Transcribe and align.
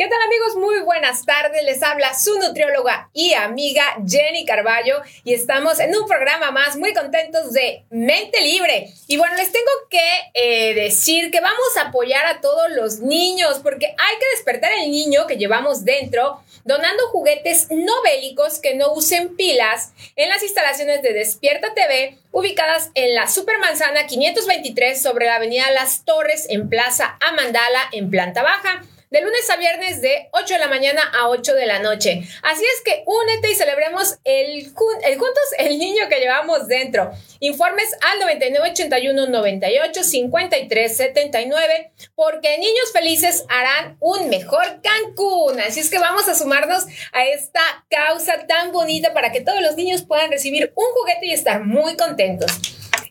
¿Qué 0.00 0.08
tal 0.08 0.22
amigos? 0.22 0.56
Muy 0.56 0.80
buenas 0.80 1.26
tardes. 1.26 1.62
Les 1.62 1.82
habla 1.82 2.18
su 2.18 2.38
nutrióloga 2.38 3.10
y 3.12 3.34
amiga 3.34 3.84
Jenny 4.08 4.46
Carballo 4.46 5.02
y 5.24 5.34
estamos 5.34 5.78
en 5.78 5.94
un 5.94 6.08
programa 6.08 6.50
más 6.50 6.78
muy 6.78 6.94
contentos 6.94 7.52
de 7.52 7.84
Mente 7.90 8.40
Libre. 8.40 8.88
Y 9.08 9.18
bueno, 9.18 9.36
les 9.36 9.52
tengo 9.52 9.70
que 9.90 10.00
eh, 10.32 10.72
decir 10.72 11.30
que 11.30 11.42
vamos 11.42 11.76
a 11.76 11.88
apoyar 11.88 12.24
a 12.24 12.40
todos 12.40 12.70
los 12.70 13.00
niños 13.00 13.60
porque 13.62 13.88
hay 13.88 14.18
que 14.18 14.36
despertar 14.36 14.72
el 14.72 14.90
niño 14.90 15.26
que 15.26 15.36
llevamos 15.36 15.84
dentro 15.84 16.40
donando 16.64 17.08
juguetes 17.08 17.66
no 17.70 17.92
bélicos 18.02 18.58
que 18.58 18.76
no 18.76 18.94
usen 18.94 19.36
pilas 19.36 19.92
en 20.16 20.30
las 20.30 20.42
instalaciones 20.42 21.02
de 21.02 21.12
Despierta 21.12 21.74
TV 21.74 22.16
ubicadas 22.32 22.90
en 22.94 23.14
la 23.14 23.28
Supermanzana 23.28 24.06
523 24.06 25.02
sobre 25.02 25.26
la 25.26 25.36
avenida 25.36 25.70
Las 25.72 26.06
Torres 26.06 26.46
en 26.48 26.70
Plaza 26.70 27.18
Amandala 27.20 27.82
en 27.92 28.08
planta 28.08 28.42
baja 28.42 28.82
de 29.10 29.20
lunes 29.20 29.50
a 29.50 29.56
viernes 29.56 30.00
de 30.00 30.28
8 30.32 30.54
de 30.54 30.60
la 30.60 30.68
mañana 30.68 31.02
a 31.18 31.28
8 31.28 31.54
de 31.54 31.66
la 31.66 31.80
noche. 31.80 32.22
Así 32.42 32.62
es 32.64 32.82
que 32.84 33.02
únete 33.06 33.50
y 33.50 33.56
celebremos 33.56 34.18
el, 34.22 34.72
juntos 34.72 35.42
el 35.58 35.78
niño 35.78 36.08
que 36.08 36.20
llevamos 36.20 36.68
dentro. 36.68 37.10
Informes 37.40 37.88
al 38.02 38.20
9981 38.20 39.26
98 39.26 40.04
53 40.04 40.96
79 40.96 41.92
porque 42.14 42.58
niños 42.58 42.92
felices 42.92 43.44
harán 43.48 43.96
un 43.98 44.28
mejor 44.28 44.80
Cancún. 44.80 45.60
Así 45.60 45.80
es 45.80 45.90
que 45.90 45.98
vamos 45.98 46.28
a 46.28 46.36
sumarnos 46.36 46.84
a 47.12 47.24
esta 47.24 47.60
causa 47.90 48.46
tan 48.46 48.70
bonita 48.70 49.12
para 49.12 49.32
que 49.32 49.40
todos 49.40 49.60
los 49.60 49.74
niños 49.74 50.02
puedan 50.02 50.30
recibir 50.30 50.72
un 50.76 50.86
juguete 50.92 51.26
y 51.26 51.32
estar 51.32 51.64
muy 51.64 51.96
contentos. 51.96 52.52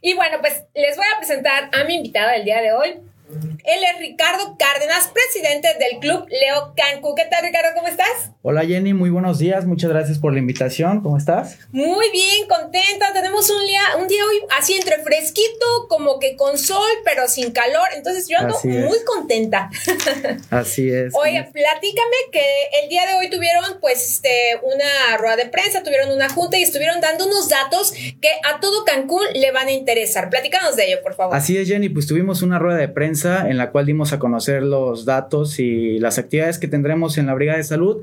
Y 0.02 0.14
bueno, 0.14 0.38
pues 0.40 0.64
les 0.74 0.96
voy 0.96 1.06
a 1.14 1.18
presentar 1.18 1.70
a 1.74 1.84
mi 1.84 1.96
invitada 1.96 2.32
del 2.32 2.46
día 2.46 2.62
de 2.62 2.72
hoy. 2.72 3.09
Él 3.30 3.80
es 3.94 4.00
Ricardo 4.00 4.58
Cárdenas, 4.58 5.12
presidente 5.14 5.68
del 5.80 6.00
Club 6.00 6.26
Leo 6.30 6.74
Cancún. 6.76 7.14
¿Qué 7.16 7.26
tal, 7.30 7.44
Ricardo? 7.44 7.70
¿Cómo 7.76 7.88
estás? 7.88 8.32
Hola, 8.42 8.66
Jenny. 8.66 8.96
Muy 8.96 9.12
buenos 9.12 9.38
días. 9.38 9.66
Muchas 9.66 9.92
gracias 9.92 10.18
por 10.18 10.34
la 10.34 10.40
invitación. 10.40 11.02
¿Cómo 11.02 11.16
estás? 11.16 11.60
Muy 11.72 12.10
bien, 12.12 12.48
contenta. 12.48 13.14
Tenemos 13.14 13.48
un 13.52 13.68
día, 13.68 13.82
un 14.00 14.08
día 14.08 14.26
hoy 14.26 14.42
así 14.58 14.74
entre 14.74 15.04
fresquito, 15.04 15.88
como 15.90 16.18
que 16.18 16.36
con 16.36 16.58
sol, 16.58 16.90
pero 17.06 17.28
sin 17.28 17.52
calor. 17.52 17.88
Entonces 17.96 18.28
yo 18.28 18.40
ando 18.40 18.58
muy 18.64 18.98
contenta. 19.06 19.70
así 20.50 20.90
es. 20.90 21.14
Oye, 21.14 21.48
platícame 21.54 22.18
que 22.32 22.44
el 22.82 22.90
día 22.90 23.06
de 23.06 23.14
hoy 23.14 23.30
tuvieron, 23.30 23.80
pues, 23.80 24.14
este, 24.14 24.60
una 24.64 25.18
rueda 25.18 25.36
de 25.36 25.46
prensa, 25.46 25.84
tuvieron 25.84 26.10
una 26.12 26.30
junta 26.30 26.58
y 26.58 26.64
estuvieron 26.64 27.00
dando 27.00 27.28
unos 27.28 27.48
datos 27.48 27.92
que 27.92 28.30
a 28.52 28.60
todo 28.60 28.86
Cancún 28.86 29.22
le 29.36 29.52
van 29.52 29.68
a 29.68 29.72
interesar. 29.72 30.32
Platícanos 30.32 30.76
de 30.76 30.88
ello, 30.88 31.04
por 31.04 31.14
favor. 31.14 31.36
Así 31.36 31.58
es, 31.58 31.68
Jenny. 31.68 31.90
Pues 31.90 32.08
tuvimos 32.08 32.42
una 32.42 32.58
rueda 32.58 32.80
de 32.80 32.88
prensa 32.88 33.19
en 33.26 33.58
la 33.58 33.72
cual 33.72 33.86
dimos 33.86 34.14
a 34.14 34.20
conocer 34.20 34.64
los 34.64 35.06
datos 35.06 35.60
y 35.60 36.00
las 36.00 36.18
actividades 36.18 36.60
que 36.60 36.68
tendremos 36.68 37.18
en 37.18 37.26
la 37.26 37.34
Brigada 37.34 37.58
de 37.58 37.64
Salud, 37.64 37.98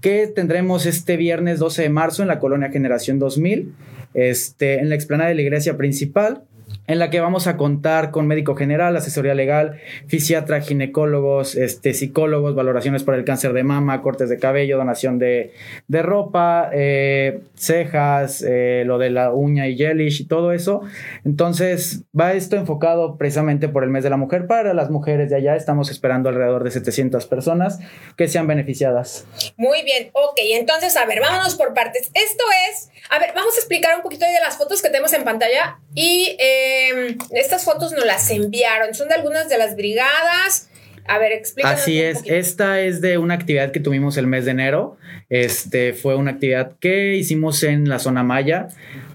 que 0.00 0.26
tendremos 0.26 0.86
este 0.86 1.16
viernes 1.16 1.58
12 1.58 1.82
de 1.82 1.88
marzo 1.88 2.22
en 2.22 2.28
la 2.28 2.38
colonia 2.38 2.70
Generación 2.70 3.18
2000, 3.18 3.72
este, 4.14 4.80
en 4.80 4.88
la 4.88 4.94
explanada 4.94 5.28
de 5.30 5.36
la 5.36 5.42
iglesia 5.42 5.76
principal 5.76 6.42
en 6.88 6.98
la 6.98 7.10
que 7.10 7.20
vamos 7.20 7.46
a 7.46 7.58
contar 7.58 8.10
con 8.10 8.26
médico 8.26 8.56
general, 8.56 8.96
asesoría 8.96 9.34
legal, 9.34 9.78
fisiatra, 10.06 10.62
ginecólogos, 10.62 11.54
este, 11.54 11.92
psicólogos, 11.92 12.54
valoraciones 12.54 13.04
para 13.04 13.18
el 13.18 13.24
cáncer 13.24 13.52
de 13.52 13.62
mama, 13.62 14.00
cortes 14.00 14.30
de 14.30 14.38
cabello, 14.38 14.78
donación 14.78 15.18
de, 15.18 15.52
ropa, 15.90 16.70
eh, 16.72 17.40
cejas, 17.54 18.42
eh, 18.42 18.84
lo 18.86 18.96
de 18.96 19.10
la 19.10 19.32
uña 19.32 19.68
y 19.68 19.76
gelish 19.76 20.22
y 20.22 20.24
todo 20.24 20.52
eso. 20.52 20.80
Entonces, 21.26 22.04
va 22.18 22.32
esto 22.32 22.56
enfocado 22.56 23.18
precisamente 23.18 23.68
por 23.68 23.84
el 23.84 23.90
mes 23.90 24.02
de 24.02 24.08
la 24.08 24.16
mujer. 24.16 24.46
Para 24.46 24.72
las 24.72 24.88
mujeres 24.88 25.28
de 25.28 25.36
allá 25.36 25.56
estamos 25.56 25.90
esperando 25.90 26.30
alrededor 26.30 26.64
de 26.64 26.70
700 26.70 27.26
personas 27.26 27.80
que 28.16 28.28
sean 28.28 28.46
beneficiadas. 28.46 29.26
Muy 29.58 29.82
bien, 29.82 30.08
ok, 30.14 30.38
entonces, 30.54 30.96
a 30.96 31.04
ver, 31.04 31.20
vámonos 31.20 31.54
por 31.54 31.74
partes. 31.74 32.10
Esto 32.14 32.44
es, 32.70 32.88
a 33.10 33.18
ver, 33.18 33.32
vamos 33.34 33.54
a 33.56 33.58
explicar 33.58 33.94
un 33.94 34.02
poquito 34.02 34.24
de 34.24 34.40
las 34.42 34.56
fotos 34.56 34.80
que 34.80 34.88
tenemos 34.88 35.12
en 35.12 35.24
pantalla 35.24 35.80
y... 35.94 36.34
Eh, 36.40 36.77
Em, 36.78 37.18
estas 37.30 37.64
fotos 37.64 37.92
nos 37.92 38.04
las 38.04 38.30
enviaron, 38.30 38.94
son 38.94 39.08
de 39.08 39.14
algunas 39.14 39.48
de 39.48 39.58
las 39.58 39.76
brigadas. 39.76 40.68
A 41.06 41.18
ver, 41.18 41.32
explícanos. 41.32 41.80
Así 41.80 42.00
es, 42.00 42.22
esta 42.26 42.80
es 42.80 43.00
de 43.00 43.16
una 43.16 43.34
actividad 43.34 43.72
que 43.72 43.80
tuvimos 43.80 44.16
el 44.18 44.26
mes 44.26 44.44
de 44.44 44.50
enero. 44.50 44.98
Este 45.30 45.94
fue 45.94 46.16
una 46.16 46.32
actividad 46.32 46.72
que 46.80 47.16
hicimos 47.16 47.62
en 47.62 47.88
la 47.88 47.98
zona 47.98 48.22
Maya 48.22 48.68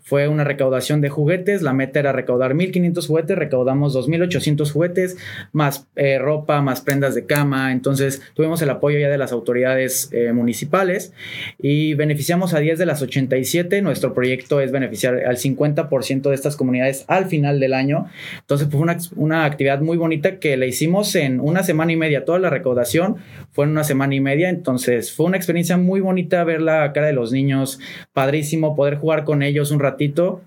fue 0.03 0.27
una 0.27 0.43
recaudación 0.43 1.01
de 1.01 1.09
juguetes, 1.09 1.61
la 1.61 1.73
meta 1.73 1.99
era 1.99 2.11
recaudar 2.11 2.53
1.500 2.53 3.07
juguetes, 3.07 3.37
recaudamos 3.37 3.95
2.800 3.95 4.71
juguetes, 4.71 5.17
más 5.53 5.87
eh, 5.95 6.19
ropa, 6.19 6.61
más 6.61 6.81
prendas 6.81 7.15
de 7.15 7.25
cama, 7.25 7.71
entonces 7.71 8.21
tuvimos 8.33 8.61
el 8.61 8.69
apoyo 8.69 8.99
ya 8.99 9.09
de 9.09 9.17
las 9.17 9.31
autoridades 9.31 10.09
eh, 10.11 10.33
municipales 10.33 11.13
y 11.57 11.93
beneficiamos 11.93 12.53
a 12.53 12.59
10 12.59 12.77
de 12.79 12.85
las 12.85 13.01
87, 13.01 13.81
nuestro 13.81 14.13
proyecto 14.13 14.59
es 14.59 14.71
beneficiar 14.71 15.25
al 15.25 15.37
50% 15.37 16.29
de 16.29 16.35
estas 16.35 16.57
comunidades 16.57 17.05
al 17.07 17.25
final 17.25 17.61
del 17.61 17.73
año, 17.73 18.07
entonces 18.39 18.67
fue 18.69 18.81
una, 18.81 18.97
una 19.15 19.45
actividad 19.45 19.79
muy 19.79 19.95
bonita 19.95 20.39
que 20.39 20.57
la 20.57 20.65
hicimos 20.65 21.15
en 21.15 21.39
una 21.39 21.63
semana 21.63 21.93
y 21.93 21.95
media, 21.95 22.25
toda 22.25 22.39
la 22.39 22.49
recaudación 22.49 23.15
fue 23.53 23.65
en 23.65 23.71
una 23.71 23.85
semana 23.85 24.15
y 24.15 24.19
media, 24.19 24.49
entonces 24.49 25.13
fue 25.13 25.27
una 25.27 25.37
experiencia 25.37 25.77
muy 25.77 26.01
bonita 26.01 26.43
ver 26.43 26.61
la 26.61 26.91
cara 26.91 27.07
de 27.07 27.13
los 27.13 27.31
niños, 27.31 27.79
padrísimo 28.11 28.75
poder 28.75 28.97
jugar 28.97 29.23
con 29.23 29.43
ellos 29.43 29.71
un 29.71 29.79
rato 29.93 30.41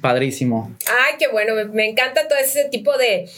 padrísimo. 0.00 0.76
Ay, 0.86 1.14
qué 1.18 1.28
bueno, 1.28 1.54
me, 1.72 1.86
encanta 1.86 2.28
todo 2.28 2.38
ese 2.38 2.64
tipo 2.68 2.96
de, 2.98 3.28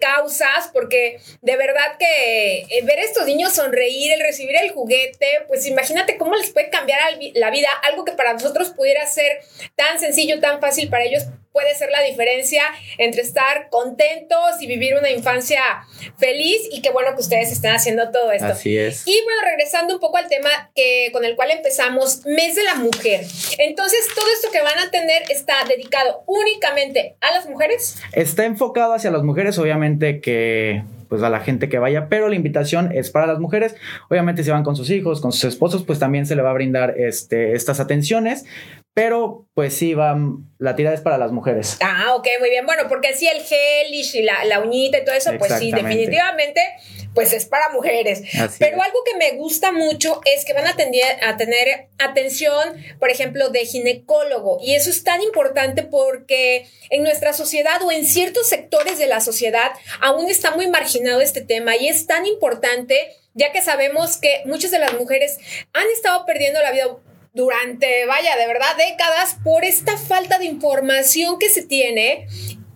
causas, 0.00 0.70
porque 0.72 1.18
de 1.40 1.56
verdad 1.56 1.96
que 1.98 2.60
eh, 2.68 2.82
ver 2.84 2.98
a 2.98 3.02
estos 3.02 3.26
niños 3.26 3.52
sonreír, 3.54 4.12
el 4.12 4.20
recibir 4.20 4.56
el 4.60 4.70
juguete, 4.70 5.26
pues 5.48 5.66
imagínate 5.66 6.18
cómo 6.18 6.34
les 6.34 6.50
puede 6.50 6.70
cambiar 6.70 7.00
la 7.34 7.50
vida, 7.50 7.68
algo 7.82 8.04
que 8.04 8.12
para 8.12 8.32
nosotros 8.32 8.70
pudiera 8.70 9.06
ser 9.06 9.40
tan 9.74 9.98
sencillo, 9.98 10.40
tan 10.40 10.60
fácil 10.60 10.88
para 10.90 11.04
ellos, 11.04 11.24
puede 11.56 11.74
ser 11.74 11.88
la 11.90 12.02
diferencia 12.02 12.64
entre 12.98 13.22
estar 13.22 13.70
contentos 13.70 14.60
y 14.60 14.66
vivir 14.66 14.94
una 14.94 15.10
infancia 15.10 15.62
feliz 16.18 16.68
y 16.70 16.82
qué 16.82 16.90
bueno 16.90 17.14
que 17.14 17.22
ustedes 17.22 17.50
estén 17.50 17.72
haciendo 17.72 18.10
todo 18.10 18.30
esto. 18.30 18.48
Así 18.48 18.76
es. 18.76 19.08
Y 19.08 19.18
bueno, 19.24 19.40
regresando 19.42 19.94
un 19.94 20.00
poco 20.00 20.18
al 20.18 20.28
tema 20.28 20.50
que, 20.74 21.08
con 21.14 21.24
el 21.24 21.34
cual 21.34 21.52
empezamos, 21.52 22.26
mes 22.26 22.56
de 22.56 22.64
la 22.64 22.74
mujer. 22.74 23.24
Entonces, 23.56 24.00
todo 24.14 24.26
esto 24.34 24.50
que 24.52 24.60
van 24.60 24.78
a 24.78 24.90
tener 24.90 25.22
está 25.30 25.54
dedicado 25.66 26.24
únicamente 26.26 27.16
a 27.22 27.32
las 27.32 27.48
mujeres. 27.48 28.02
Está 28.12 28.44
enfocado 28.44 28.92
hacia 28.92 29.10
las 29.10 29.22
mujeres, 29.22 29.58
obviamente 29.58 30.20
que 30.20 30.82
pues 31.08 31.22
a 31.22 31.30
la 31.30 31.40
gente 31.40 31.68
que 31.68 31.78
vaya, 31.78 32.08
pero 32.08 32.28
la 32.28 32.34
invitación 32.34 32.90
es 32.92 33.10
para 33.10 33.26
las 33.26 33.38
mujeres. 33.38 33.76
Obviamente 34.10 34.44
si 34.44 34.50
van 34.50 34.64
con 34.64 34.76
sus 34.76 34.90
hijos, 34.90 35.20
con 35.20 35.32
sus 35.32 35.44
esposos, 35.44 35.84
pues 35.84 35.98
también 35.98 36.26
se 36.26 36.36
le 36.36 36.42
va 36.42 36.50
a 36.50 36.54
brindar 36.54 36.98
este, 36.98 37.54
estas 37.54 37.80
atenciones, 37.80 38.44
pero 38.96 39.46
pues 39.52 39.76
sí, 39.76 39.92
va, 39.92 40.16
la 40.58 40.74
tirada 40.74 40.94
es 40.94 41.02
para 41.02 41.18
las 41.18 41.30
mujeres. 41.30 41.76
Ah, 41.82 42.14
ok, 42.14 42.26
muy 42.40 42.48
bien. 42.48 42.64
Bueno, 42.64 42.84
porque 42.88 43.14
sí 43.14 43.28
el 43.28 43.42
gel 43.42 43.92
y 43.92 44.22
la, 44.22 44.42
la 44.46 44.60
uñita 44.60 44.96
y 44.96 45.04
todo 45.04 45.14
eso, 45.14 45.32
pues 45.38 45.52
sí, 45.58 45.70
definitivamente, 45.70 46.62
pues 47.14 47.34
es 47.34 47.44
para 47.44 47.68
mujeres. 47.68 48.22
Pero 48.58 48.80
algo 48.80 49.04
que 49.04 49.18
me 49.18 49.32
gusta 49.32 49.70
mucho 49.70 50.22
es 50.24 50.46
que 50.46 50.54
van 50.54 50.66
a, 50.66 50.70
a 50.70 51.36
tener 51.36 51.88
atención, 51.98 52.82
por 52.98 53.10
ejemplo, 53.10 53.50
de 53.50 53.66
ginecólogo. 53.66 54.60
Y 54.62 54.76
eso 54.76 54.88
es 54.88 55.04
tan 55.04 55.20
importante 55.20 55.82
porque 55.82 56.66
en 56.88 57.02
nuestra 57.02 57.34
sociedad 57.34 57.82
o 57.82 57.92
en 57.92 58.06
ciertos 58.06 58.48
sectores 58.48 58.96
de 58.96 59.08
la 59.08 59.20
sociedad 59.20 59.72
aún 60.00 60.30
está 60.30 60.52
muy 60.52 60.68
marginado 60.68 61.20
este 61.20 61.42
tema 61.42 61.76
y 61.76 61.88
es 61.88 62.06
tan 62.06 62.24
importante 62.24 63.14
ya 63.36 63.52
que 63.52 63.60
sabemos 63.60 64.16
que 64.16 64.40
muchas 64.46 64.70
de 64.70 64.78
las 64.78 64.94
mujeres 64.94 65.38
han 65.74 65.86
estado 65.94 66.24
perdiendo 66.24 66.60
la 66.62 66.72
vida 66.72 66.86
durante, 67.36 68.06
vaya, 68.06 68.34
de 68.36 68.46
verdad, 68.46 68.74
décadas 68.78 69.36
por 69.44 69.64
esta 69.64 69.98
falta 69.98 70.38
de 70.38 70.46
información 70.46 71.38
que 71.38 71.50
se 71.50 71.62
tiene 71.62 72.26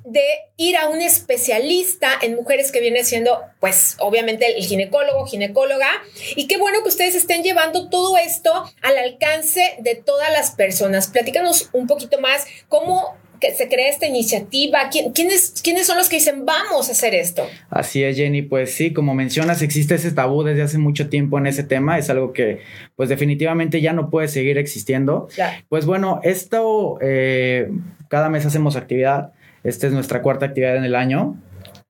de 0.05 0.23
ir 0.57 0.77
a 0.77 0.89
un 0.89 1.01
especialista 1.01 2.11
en 2.21 2.35
mujeres 2.35 2.71
que 2.71 2.81
viene 2.81 3.05
siendo, 3.05 3.41
pues, 3.59 3.97
obviamente 4.01 4.47
el 4.47 4.63
ginecólogo, 4.63 5.27
ginecóloga. 5.27 5.89
Y 6.37 6.47
qué 6.47 6.59
bueno 6.59 6.83
que 6.83 6.89
ustedes 6.89 7.15
estén 7.15 7.43
llevando 7.43 7.89
todo 7.89 8.19
esto 8.19 8.53
al 8.83 8.99
alcance 8.99 9.77
de 9.79 9.95
todas 9.95 10.31
las 10.31 10.51
personas. 10.51 11.09
Platícanos 11.09 11.71
un 11.73 11.87
poquito 11.87 12.21
más 12.21 12.45
cómo 12.69 13.17
que 13.41 13.55
se 13.55 13.69
crea 13.69 13.89
esta 13.89 14.07
iniciativa? 14.07 14.91
¿Quiénes, 14.91 15.61
¿Quiénes 15.63 15.87
son 15.87 15.97
los 15.97 16.09
que 16.09 16.17
dicen 16.17 16.45
vamos 16.45 16.89
a 16.89 16.93
hacer 16.93 17.15
esto? 17.15 17.47
Así 17.71 18.05
es, 18.05 18.17
Jenny. 18.17 18.43
Pues 18.43 18.75
sí, 18.75 18.93
como 18.93 19.15
mencionas, 19.15 19.63
existe 19.63 19.95
ese 19.95 20.13
tabú 20.13 20.43
desde 20.43 20.63
hace 20.63 20.79
mucho 20.79 21.09
tiempo 21.09 21.39
en 21.39 21.47
ese 21.47 21.65
tema. 21.65 21.99
Es 21.99 22.11
algo 22.11 22.33
que, 22.33 22.61
pues 22.97 23.09
definitivamente 23.09 23.81
ya 23.81 23.93
no 23.93 24.11
puede 24.11 24.29
seguir 24.29 24.59
existiendo. 24.59 25.29
Pues 25.69 25.87
bueno, 25.87 26.21
esto, 26.23 26.99
eh, 27.01 27.71
cada 28.09 28.29
mes 28.29 28.47
hacemos 28.47 28.77
actividad. 28.77 29.33
Esta 29.65 29.87
es 29.87 29.93
nuestra 29.93 30.23
cuarta 30.23 30.47
actividad 30.47 30.77
en 30.77 30.85
el 30.85 30.95
año. 30.95 31.37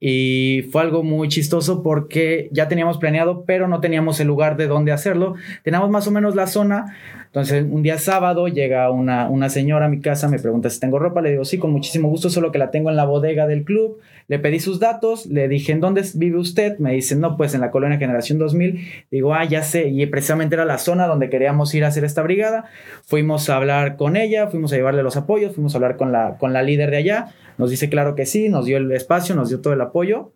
Y 0.02 0.62
fue 0.72 0.80
algo 0.80 1.02
muy 1.02 1.28
chistoso 1.28 1.82
porque 1.82 2.48
ya 2.52 2.68
teníamos 2.68 2.96
planeado, 2.96 3.44
pero 3.44 3.68
no 3.68 3.80
teníamos 3.80 4.18
el 4.18 4.28
lugar 4.28 4.56
de 4.56 4.66
donde 4.66 4.92
hacerlo. 4.92 5.34
Teníamos 5.62 5.90
más 5.90 6.06
o 6.08 6.10
menos 6.10 6.34
la 6.34 6.46
zona. 6.46 6.96
Entonces, 7.26 7.66
un 7.70 7.82
día 7.82 7.98
sábado 7.98 8.48
llega 8.48 8.90
una, 8.90 9.28
una 9.28 9.50
señora 9.50 9.86
a 9.86 9.88
mi 9.90 10.00
casa, 10.00 10.26
me 10.26 10.38
pregunta 10.38 10.70
si 10.70 10.80
tengo 10.80 10.98
ropa. 10.98 11.20
Le 11.20 11.32
digo, 11.32 11.44
sí, 11.44 11.58
con 11.58 11.70
muchísimo 11.70 12.08
gusto, 12.08 12.30
solo 12.30 12.50
que 12.50 12.58
la 12.58 12.70
tengo 12.70 12.88
en 12.88 12.96
la 12.96 13.04
bodega 13.04 13.46
del 13.46 13.62
club. 13.62 13.98
Le 14.26 14.38
pedí 14.38 14.58
sus 14.58 14.80
datos, 14.80 15.26
le 15.26 15.48
dije, 15.48 15.72
¿en 15.72 15.80
dónde 15.80 16.02
vive 16.14 16.38
usted? 16.38 16.78
Me 16.78 16.92
dice, 16.92 17.14
no, 17.14 17.36
pues 17.36 17.54
en 17.54 17.60
la 17.60 17.70
colonia 17.70 17.98
Generación 17.98 18.38
2000. 18.38 18.80
Digo, 19.10 19.34
ah, 19.34 19.44
ya 19.44 19.62
sé. 19.62 19.88
Y 19.88 20.06
precisamente 20.06 20.54
era 20.54 20.64
la 20.64 20.78
zona 20.78 21.06
donde 21.06 21.28
queríamos 21.28 21.74
ir 21.74 21.84
a 21.84 21.88
hacer 21.88 22.04
esta 22.04 22.22
brigada. 22.22 22.64
Fuimos 23.04 23.50
a 23.50 23.56
hablar 23.56 23.96
con 23.96 24.16
ella, 24.16 24.46
fuimos 24.46 24.72
a 24.72 24.76
llevarle 24.76 25.02
los 25.02 25.18
apoyos, 25.18 25.54
fuimos 25.54 25.74
a 25.74 25.78
hablar 25.78 25.98
con 25.98 26.10
la, 26.10 26.38
con 26.38 26.54
la 26.54 26.62
líder 26.62 26.90
de 26.90 26.96
allá 26.96 27.34
nos 27.60 27.70
dice 27.70 27.90
claro 27.90 28.14
que 28.14 28.24
sí, 28.24 28.48
nos 28.48 28.64
dio 28.64 28.78
el 28.78 28.90
espacio, 28.90 29.34
nos 29.34 29.50
dio 29.50 29.60
todo 29.60 29.74
el 29.74 29.82
apoyo. 29.82 30.32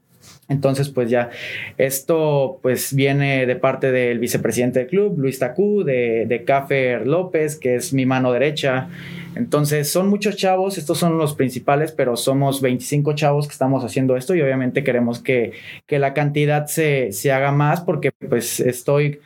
Entonces, 0.48 0.90
pues 0.90 1.08
ya, 1.08 1.30
esto 1.78 2.58
pues 2.62 2.94
viene 2.94 3.46
de 3.46 3.56
parte 3.56 3.90
del 3.92 4.18
vicepresidente 4.18 4.80
del 4.80 4.88
club, 4.88 5.18
Luis 5.18 5.38
Tacú, 5.38 5.84
de, 5.84 6.26
de 6.26 7.00
López, 7.04 7.56
que 7.56 7.76
es 7.76 7.94
mi 7.94 8.04
mano 8.04 8.30
derecha. 8.30 8.88
Entonces, 9.36 9.90
son 9.90 10.08
muchos 10.08 10.36
chavos, 10.36 10.76
estos 10.76 10.98
son 10.98 11.16
los 11.16 11.34
principales, 11.34 11.92
pero 11.92 12.16
somos 12.16 12.60
25 12.60 13.14
chavos 13.14 13.46
que 13.46 13.52
estamos 13.52 13.84
haciendo 13.84 14.16
esto 14.16 14.34
y 14.34 14.42
obviamente 14.42 14.84
queremos 14.84 15.18
que, 15.18 15.52
que 15.86 15.98
la 15.98 16.12
cantidad 16.12 16.66
se, 16.66 17.12
se 17.12 17.32
haga 17.32 17.50
más 17.50 17.80
porque 17.80 18.12
pues 18.12 18.60
estoy 18.60 19.20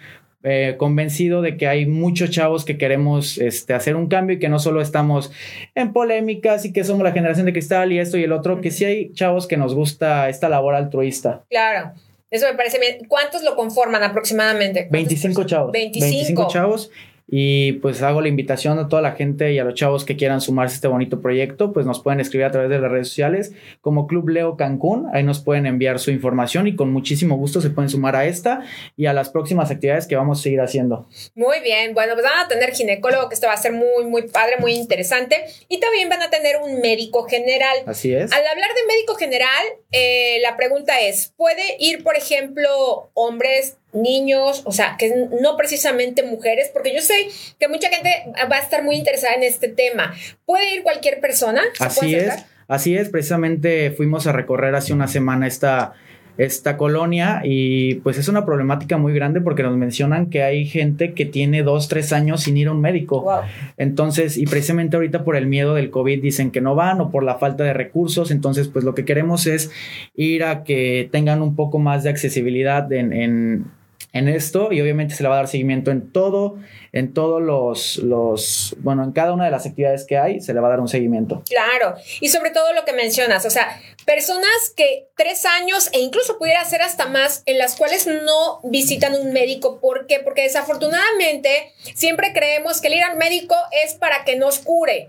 eh, 0.48 0.76
convencido 0.76 1.42
de 1.42 1.56
que 1.56 1.66
hay 1.66 1.86
muchos 1.86 2.30
chavos 2.30 2.64
que 2.64 2.78
queremos 2.78 3.38
este, 3.38 3.74
hacer 3.74 3.96
un 3.96 4.08
cambio 4.08 4.36
y 4.36 4.38
que 4.38 4.48
no 4.48 4.58
solo 4.58 4.80
estamos 4.80 5.30
en 5.74 5.92
polémicas 5.92 6.64
y 6.64 6.72
que 6.72 6.84
somos 6.84 7.02
la 7.02 7.12
generación 7.12 7.46
de 7.46 7.52
cristal 7.52 7.92
y 7.92 7.98
esto 7.98 8.16
y 8.16 8.24
el 8.24 8.32
otro, 8.32 8.60
que 8.60 8.70
sí 8.70 8.84
hay 8.84 9.12
chavos 9.12 9.46
que 9.46 9.56
nos 9.56 9.74
gusta 9.74 10.28
esta 10.28 10.48
labor 10.48 10.74
altruista. 10.74 11.44
Claro. 11.50 11.92
Eso 12.30 12.46
me 12.46 12.54
parece 12.54 12.78
bien. 12.78 13.06
¿Cuántos 13.08 13.42
lo 13.42 13.56
conforman 13.56 14.02
aproximadamente? 14.02 14.88
25 14.90 15.44
chavos. 15.44 15.72
25. 15.72 16.04
25 16.04 16.48
chavos 16.48 16.90
y 17.30 17.72
pues 17.75 18.02
hago 18.02 18.22
la 18.22 18.28
invitación 18.28 18.78
a 18.78 18.88
toda 18.88 19.02
la 19.02 19.12
gente 19.12 19.52
y 19.52 19.58
a 19.58 19.64
los 19.64 19.75
chavos 19.75 20.06
que 20.06 20.16
quieran 20.16 20.40
sumarse 20.40 20.75
a 20.75 20.76
este 20.76 20.88
bonito 20.88 21.20
proyecto, 21.20 21.75
pues 21.75 21.84
nos 21.84 22.02
pueden 22.02 22.20
escribir 22.20 22.46
a 22.46 22.50
través 22.50 22.70
de 22.70 22.78
las 22.78 22.90
redes 22.90 23.08
sociales 23.08 23.52
como 23.82 24.06
Club 24.06 24.30
Leo 24.30 24.56
Cancún. 24.56 25.08
Ahí 25.12 25.22
nos 25.22 25.40
pueden 25.40 25.66
enviar 25.66 25.98
su 25.98 26.10
información 26.10 26.66
y 26.66 26.75
con 26.75 26.90
muchísimo 26.90 27.36
gusto 27.36 27.60
se 27.60 27.69
pueden 27.70 27.90
sumar 27.90 28.16
a 28.16 28.25
esta 28.25 28.62
y 28.96 29.06
a 29.06 29.12
las 29.12 29.28
próximas 29.28 29.70
actividades 29.70 30.06
que 30.06 30.16
vamos 30.16 30.40
a 30.40 30.42
seguir 30.42 30.60
haciendo. 30.60 31.06
Muy 31.34 31.60
bien, 31.60 31.92
bueno, 31.92 32.14
pues 32.14 32.25
van 32.25 32.46
a 32.46 32.48
tener 32.48 32.72
ginecólogo, 32.72 33.28
que 33.28 33.34
esto 33.34 33.46
va 33.46 33.52
a 33.52 33.58
ser 33.58 33.72
muy, 33.72 34.04
muy 34.06 34.22
padre, 34.28 34.56
muy 34.58 34.72
interesante. 34.72 35.36
Y 35.69 35.81
también 35.81 36.08
van 36.08 36.22
a 36.22 36.31
tener 36.31 36.56
un 36.62 36.81
médico 36.81 37.24
general. 37.24 37.78
Así 37.86 38.12
es. 38.12 38.32
Al 38.32 38.46
hablar 38.46 38.70
de 38.74 38.86
médico 38.94 39.14
general, 39.16 39.64
eh, 39.92 40.38
la 40.42 40.56
pregunta 40.56 41.00
es, 41.00 41.34
¿puede 41.36 41.76
ir, 41.78 42.02
por 42.02 42.16
ejemplo, 42.16 43.10
hombres 43.14 43.77
niños, 43.93 44.62
o 44.64 44.73
sea, 44.73 44.96
que 44.99 45.12
no 45.40 45.56
precisamente 45.56 46.23
mujeres, 46.23 46.70
porque 46.73 46.94
yo 46.94 47.00
sé 47.00 47.14
que 47.58 47.69
mucha 47.69 47.88
gente 47.88 48.11
va 48.50 48.56
a 48.56 48.61
estar 48.61 48.82
muy 48.82 48.96
interesada 48.96 49.35
en 49.35 49.43
este 49.43 49.69
tema. 49.69 50.14
¿Puede 50.44 50.75
ir 50.75 50.82
cualquier 50.82 51.20
persona? 51.20 51.62
Así 51.81 52.14
es, 52.14 52.44
así 52.67 52.96
es, 52.96 53.08
precisamente 53.08 53.90
fuimos 53.90 54.26
a 54.26 54.32
recorrer 54.32 54.75
hace 54.75 54.93
una 54.93 55.08
semana 55.08 55.46
esta, 55.46 55.94
esta 56.37 56.76
colonia 56.76 57.40
y 57.44 57.96
pues 57.96 58.19
es 58.19 58.29
una 58.29 58.44
problemática 58.44 58.99
muy 58.99 59.12
grande 59.14 59.40
porque 59.40 59.62
nos 59.62 59.76
mencionan 59.76 60.29
que 60.29 60.43
hay 60.43 60.67
gente 60.67 61.14
que 61.14 61.25
tiene 61.25 61.62
dos, 61.62 61.88
tres 61.88 62.12
años 62.12 62.43
sin 62.43 62.56
ir 62.56 62.69
a 62.69 62.73
un 62.73 62.81
médico. 62.81 63.43
Entonces, 63.79 64.37
y 64.37 64.44
precisamente 64.44 64.96
ahorita 64.96 65.25
por 65.25 65.34
el 65.34 65.46
miedo 65.46 65.75
del 65.75 65.91
COVID 65.91 66.23
dicen 66.23 66.50
que 66.50 66.61
no 66.61 66.75
van 66.75 67.00
o 67.00 67.11
por 67.11 67.25
la 67.25 67.37
falta 67.37 67.64
de 67.64 67.73
recursos, 67.73 68.31
entonces 68.31 68.69
pues 68.69 68.84
lo 68.84 68.94
que 68.94 69.06
queremos 69.06 69.46
es 69.46 69.70
ir 70.14 70.44
a 70.44 70.62
que 70.62 71.08
tengan 71.11 71.41
un 71.41 71.56
poco 71.56 71.79
más 71.79 72.05
de 72.05 72.11
accesibilidad 72.11 72.93
en 72.93 73.12
en 73.12 73.77
esto 74.12 74.72
y 74.72 74.81
obviamente 74.81 75.14
se 75.14 75.22
le 75.22 75.28
va 75.28 75.37
a 75.37 75.38
dar 75.38 75.49
seguimiento 75.49 75.90
en 75.90 76.12
todo, 76.12 76.56
en 76.93 77.14
todos 77.14 77.43
los, 77.43 77.99
los, 77.99 78.76
bueno, 78.81 79.05
en 79.05 79.12
cada 79.12 79.32
una 79.32 79.44
de 79.44 79.50
las 79.50 79.66
actividades 79.66 80.06
que 80.06 80.16
hay, 80.16 80.40
se 80.40 80.55
le 80.55 80.60
va 80.60 80.69
a 80.69 80.70
dar 80.70 80.81
un 80.81 80.88
seguimiento. 80.88 81.43
Claro, 81.49 81.94
y 82.20 82.28
sobre 82.28 82.50
todo 82.50 82.72
lo 82.72 82.84
que 82.84 82.93
mencionas, 82.93 83.44
o 83.46 83.50
sea, 83.50 83.81
personas 84.06 84.72
que 84.75 85.08
tres 85.16 85.44
años 85.44 85.90
e 85.93 86.00
incluso 86.00 86.38
pudiera 86.38 86.64
ser 86.64 86.82
hasta 86.82 87.06
más, 87.06 87.43
en 87.46 87.58
las 87.58 87.76
cuales 87.76 88.06
no 88.06 88.60
visitan 88.64 89.14
un 89.14 89.32
médico. 89.32 89.81
¿Por 89.81 90.06
qué? 90.06 90.20
Porque 90.20 90.43
desafortunadamente 90.43 91.72
siempre 91.94 92.32
creemos 92.32 92.81
que 92.81 92.88
el 92.88 92.94
ir 92.94 93.02
al 93.02 93.16
médico 93.16 93.55
es 93.84 93.94
para 93.94 94.25
que 94.25 94.37
nos 94.37 94.60
cure. 94.60 95.08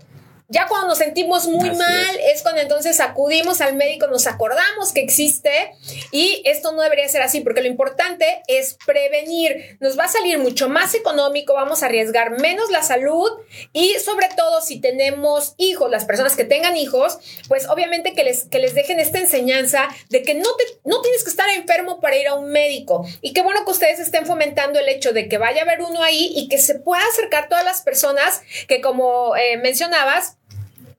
Ya 0.50 0.66
cuando 0.66 0.88
nos 0.88 0.98
sentimos 0.98 1.46
muy 1.46 1.70
mal 1.70 2.20
es. 2.32 2.42
cuando 2.42 2.60
entonces 2.60 2.98
acudimos 2.98 3.60
al 3.60 3.76
médico, 3.76 4.08
nos 4.08 4.26
acordamos 4.26 4.92
que 4.92 5.00
existe 5.00 5.72
y 6.10 6.42
esto 6.44 6.72
no 6.72 6.82
debería 6.82 7.08
ser 7.08 7.22
así 7.22 7.40
porque 7.40 7.60
lo 7.60 7.68
importante 7.68 8.42
es 8.48 8.76
prevenir. 8.84 9.76
Nos 9.78 9.96
va 9.96 10.04
a 10.04 10.08
salir 10.08 10.38
mucho 10.38 10.68
más 10.68 10.94
económico, 10.96 11.54
vamos 11.54 11.84
a 11.84 11.86
arriesgar 11.86 12.40
menos 12.40 12.68
la 12.70 12.82
salud 12.82 13.30
y 13.72 13.94
sobre 14.04 14.28
todo 14.36 14.60
si 14.60 14.80
tenemos 14.80 15.54
hijos, 15.56 15.88
las 15.88 16.04
personas 16.04 16.34
que 16.34 16.44
tengan 16.44 16.76
hijos, 16.76 17.18
pues 17.46 17.68
obviamente 17.68 18.14
que 18.14 18.24
les, 18.24 18.46
que 18.46 18.58
les 18.58 18.74
dejen 18.74 18.98
esta 18.98 19.20
enseñanza 19.20 19.88
de 20.08 20.22
que 20.22 20.34
no, 20.34 20.48
te, 20.56 20.64
no 20.84 21.00
tienes 21.00 21.22
que 21.22 21.30
estar 21.30 21.48
enfermo 21.50 22.00
para 22.00 22.16
ir 22.16 22.26
a 22.26 22.34
un 22.34 22.50
médico 22.50 23.06
y 23.20 23.34
qué 23.34 23.42
bueno 23.42 23.64
que 23.64 23.70
ustedes 23.70 24.00
estén 24.00 24.26
fomentando 24.26 24.80
el 24.80 24.88
hecho 24.88 25.12
de 25.12 25.28
que 25.28 25.38
vaya 25.38 25.60
a 25.60 25.64
haber 25.64 25.82
uno 25.82 26.02
ahí 26.02 26.32
y 26.34 26.48
que 26.48 26.58
se 26.58 26.74
pueda 26.80 27.02
acercar 27.12 27.48
todas 27.48 27.64
las 27.64 27.82
personas 27.82 28.42
que 28.66 28.80
como 28.80 29.36
eh, 29.36 29.56
mencionabas, 29.58 30.38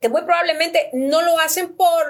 que 0.02 0.10
muy 0.10 0.24
probablemente 0.24 0.90
no 0.94 1.22
lo 1.22 1.40
hacen 1.40 1.76
por 1.76 2.04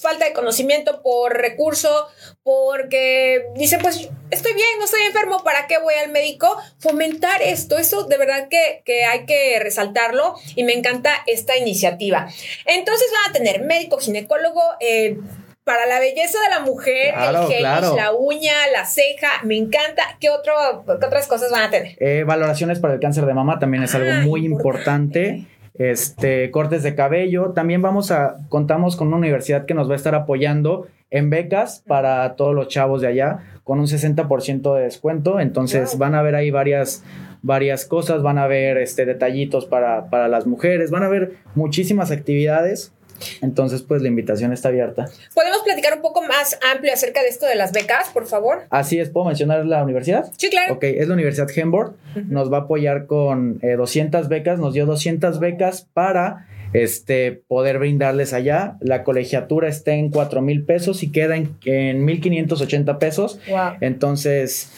falta 0.00 0.26
de 0.26 0.34
conocimiento, 0.34 1.02
por 1.02 1.34
recurso, 1.34 2.06
porque 2.42 3.46
dicen, 3.56 3.80
pues 3.80 4.10
estoy 4.30 4.52
bien, 4.52 4.68
no 4.78 4.84
estoy 4.84 5.00
enfermo, 5.02 5.42
¿para 5.42 5.66
qué 5.66 5.78
voy 5.78 5.94
al 5.94 6.12
médico? 6.12 6.54
Fomentar 6.78 7.40
esto, 7.40 7.78
eso 7.78 8.04
de 8.04 8.18
verdad 8.18 8.48
que, 8.50 8.82
que 8.84 9.06
hay 9.06 9.24
que 9.24 9.58
resaltarlo 9.60 10.34
y 10.56 10.64
me 10.64 10.74
encanta 10.74 11.10
esta 11.26 11.56
iniciativa. 11.56 12.28
Entonces 12.66 13.06
van 13.22 13.30
a 13.30 13.32
tener 13.32 13.62
médico, 13.62 13.96
ginecólogo, 13.98 14.60
eh, 14.80 15.16
para 15.64 15.86
la 15.86 16.00
belleza 16.00 16.38
de 16.40 16.48
la 16.50 16.60
mujer, 16.60 17.14
el 17.14 17.46
gel, 17.46 17.62
la 17.62 18.12
uña, 18.18 18.54
la 18.72 18.86
ceja, 18.86 19.28
me 19.42 19.56
encanta. 19.56 20.16
¿Qué, 20.18 20.30
otro, 20.30 20.54
otras 20.86 21.26
cosas 21.26 21.50
van 21.50 21.64
a 21.64 21.70
tener? 21.70 21.94
Eh, 22.00 22.24
valoraciones 22.24 22.78
para 22.78 22.94
el 22.94 23.00
cáncer 23.00 23.26
de 23.26 23.34
mama 23.34 23.58
también 23.58 23.82
es 23.82 23.94
algo 23.94 24.10
ah, 24.10 24.20
muy 24.22 24.46
importante 24.46 25.46
este, 25.78 26.50
cortes 26.50 26.82
de 26.82 26.94
cabello. 26.94 27.52
También 27.52 27.82
vamos 27.82 28.10
a, 28.10 28.38
contamos 28.48 28.96
con 28.96 29.08
una 29.08 29.16
universidad 29.16 29.66
que 29.66 29.74
nos 29.74 29.88
va 29.88 29.94
a 29.94 29.96
estar 29.96 30.14
apoyando 30.14 30.86
en 31.10 31.30
becas 31.30 31.82
para 31.86 32.34
todos 32.36 32.54
los 32.54 32.68
chavos 32.68 33.00
de 33.00 33.08
allá 33.08 33.38
con 33.64 33.80
un 33.80 33.86
60% 33.86 34.74
de 34.74 34.82
descuento. 34.82 35.40
Entonces 35.40 35.96
van 35.96 36.14
a 36.14 36.22
ver 36.22 36.34
ahí 36.34 36.50
varias, 36.50 37.04
varias 37.42 37.86
cosas, 37.86 38.22
van 38.22 38.38
a 38.38 38.46
ver 38.46 38.76
este, 38.78 39.06
detallitos 39.06 39.66
para, 39.66 40.10
para 40.10 40.28
las 40.28 40.46
mujeres, 40.46 40.90
van 40.90 41.04
a 41.04 41.08
ver 41.08 41.36
muchísimas 41.54 42.10
actividades 42.10 42.92
entonces, 43.40 43.82
pues 43.82 44.02
la 44.02 44.08
invitación 44.08 44.52
está 44.52 44.68
abierta. 44.68 45.06
¿Podemos 45.34 45.58
platicar 45.64 45.94
un 45.94 46.02
poco 46.02 46.22
más 46.22 46.58
amplio 46.72 46.92
acerca 46.92 47.22
de 47.22 47.28
esto 47.28 47.46
de 47.46 47.54
las 47.54 47.72
becas, 47.72 48.10
por 48.10 48.26
favor? 48.26 48.66
Así 48.70 48.98
es, 48.98 49.10
¿puedo 49.10 49.26
mencionar 49.26 49.64
la 49.66 49.82
universidad? 49.82 50.30
Sí, 50.36 50.50
claro. 50.50 50.74
Ok, 50.74 50.84
es 50.84 51.08
la 51.08 51.14
Universidad 51.14 51.48
Hembord. 51.54 51.92
Nos 52.26 52.52
va 52.52 52.58
a 52.58 52.60
apoyar 52.62 53.06
con 53.06 53.58
200 53.60 54.26
eh, 54.26 54.28
becas, 54.28 54.58
nos 54.58 54.74
dio 54.74 54.86
200 54.86 55.38
becas 55.40 55.86
para 55.92 56.46
este, 56.72 57.42
poder 57.48 57.78
brindarles 57.78 58.32
allá. 58.32 58.76
La 58.80 59.04
colegiatura 59.04 59.68
está 59.68 59.92
en 59.92 60.10
4 60.10 60.42
mil 60.42 60.64
pesos 60.64 61.02
y 61.02 61.12
queda 61.12 61.36
en, 61.36 61.56
en 61.64 62.06
1.580 62.06 62.98
pesos. 62.98 63.40
Wow. 63.48 63.74
Entonces, 63.80 64.70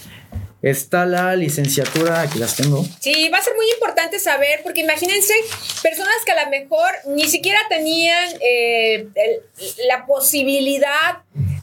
Está 0.63 1.07
la 1.07 1.35
licenciatura, 1.37 2.21
aquí 2.21 2.39
las 2.39 2.57
tengo. 2.57 2.85
Sí, 3.01 3.29
va 3.31 3.39
a 3.39 3.43
ser 3.43 3.55
muy 3.55 3.71
importante 3.73 4.19
saber, 4.19 4.61
porque 4.63 4.81
imagínense 4.81 5.33
personas 5.83 6.17
que 6.27 6.33
a 6.33 6.45
lo 6.45 6.51
mejor 6.51 6.91
ni 7.09 7.29
siquiera 7.29 7.61
tenían 7.69 8.29
eh, 8.41 9.09
la 9.89 10.05
posibilidad 10.07 11.23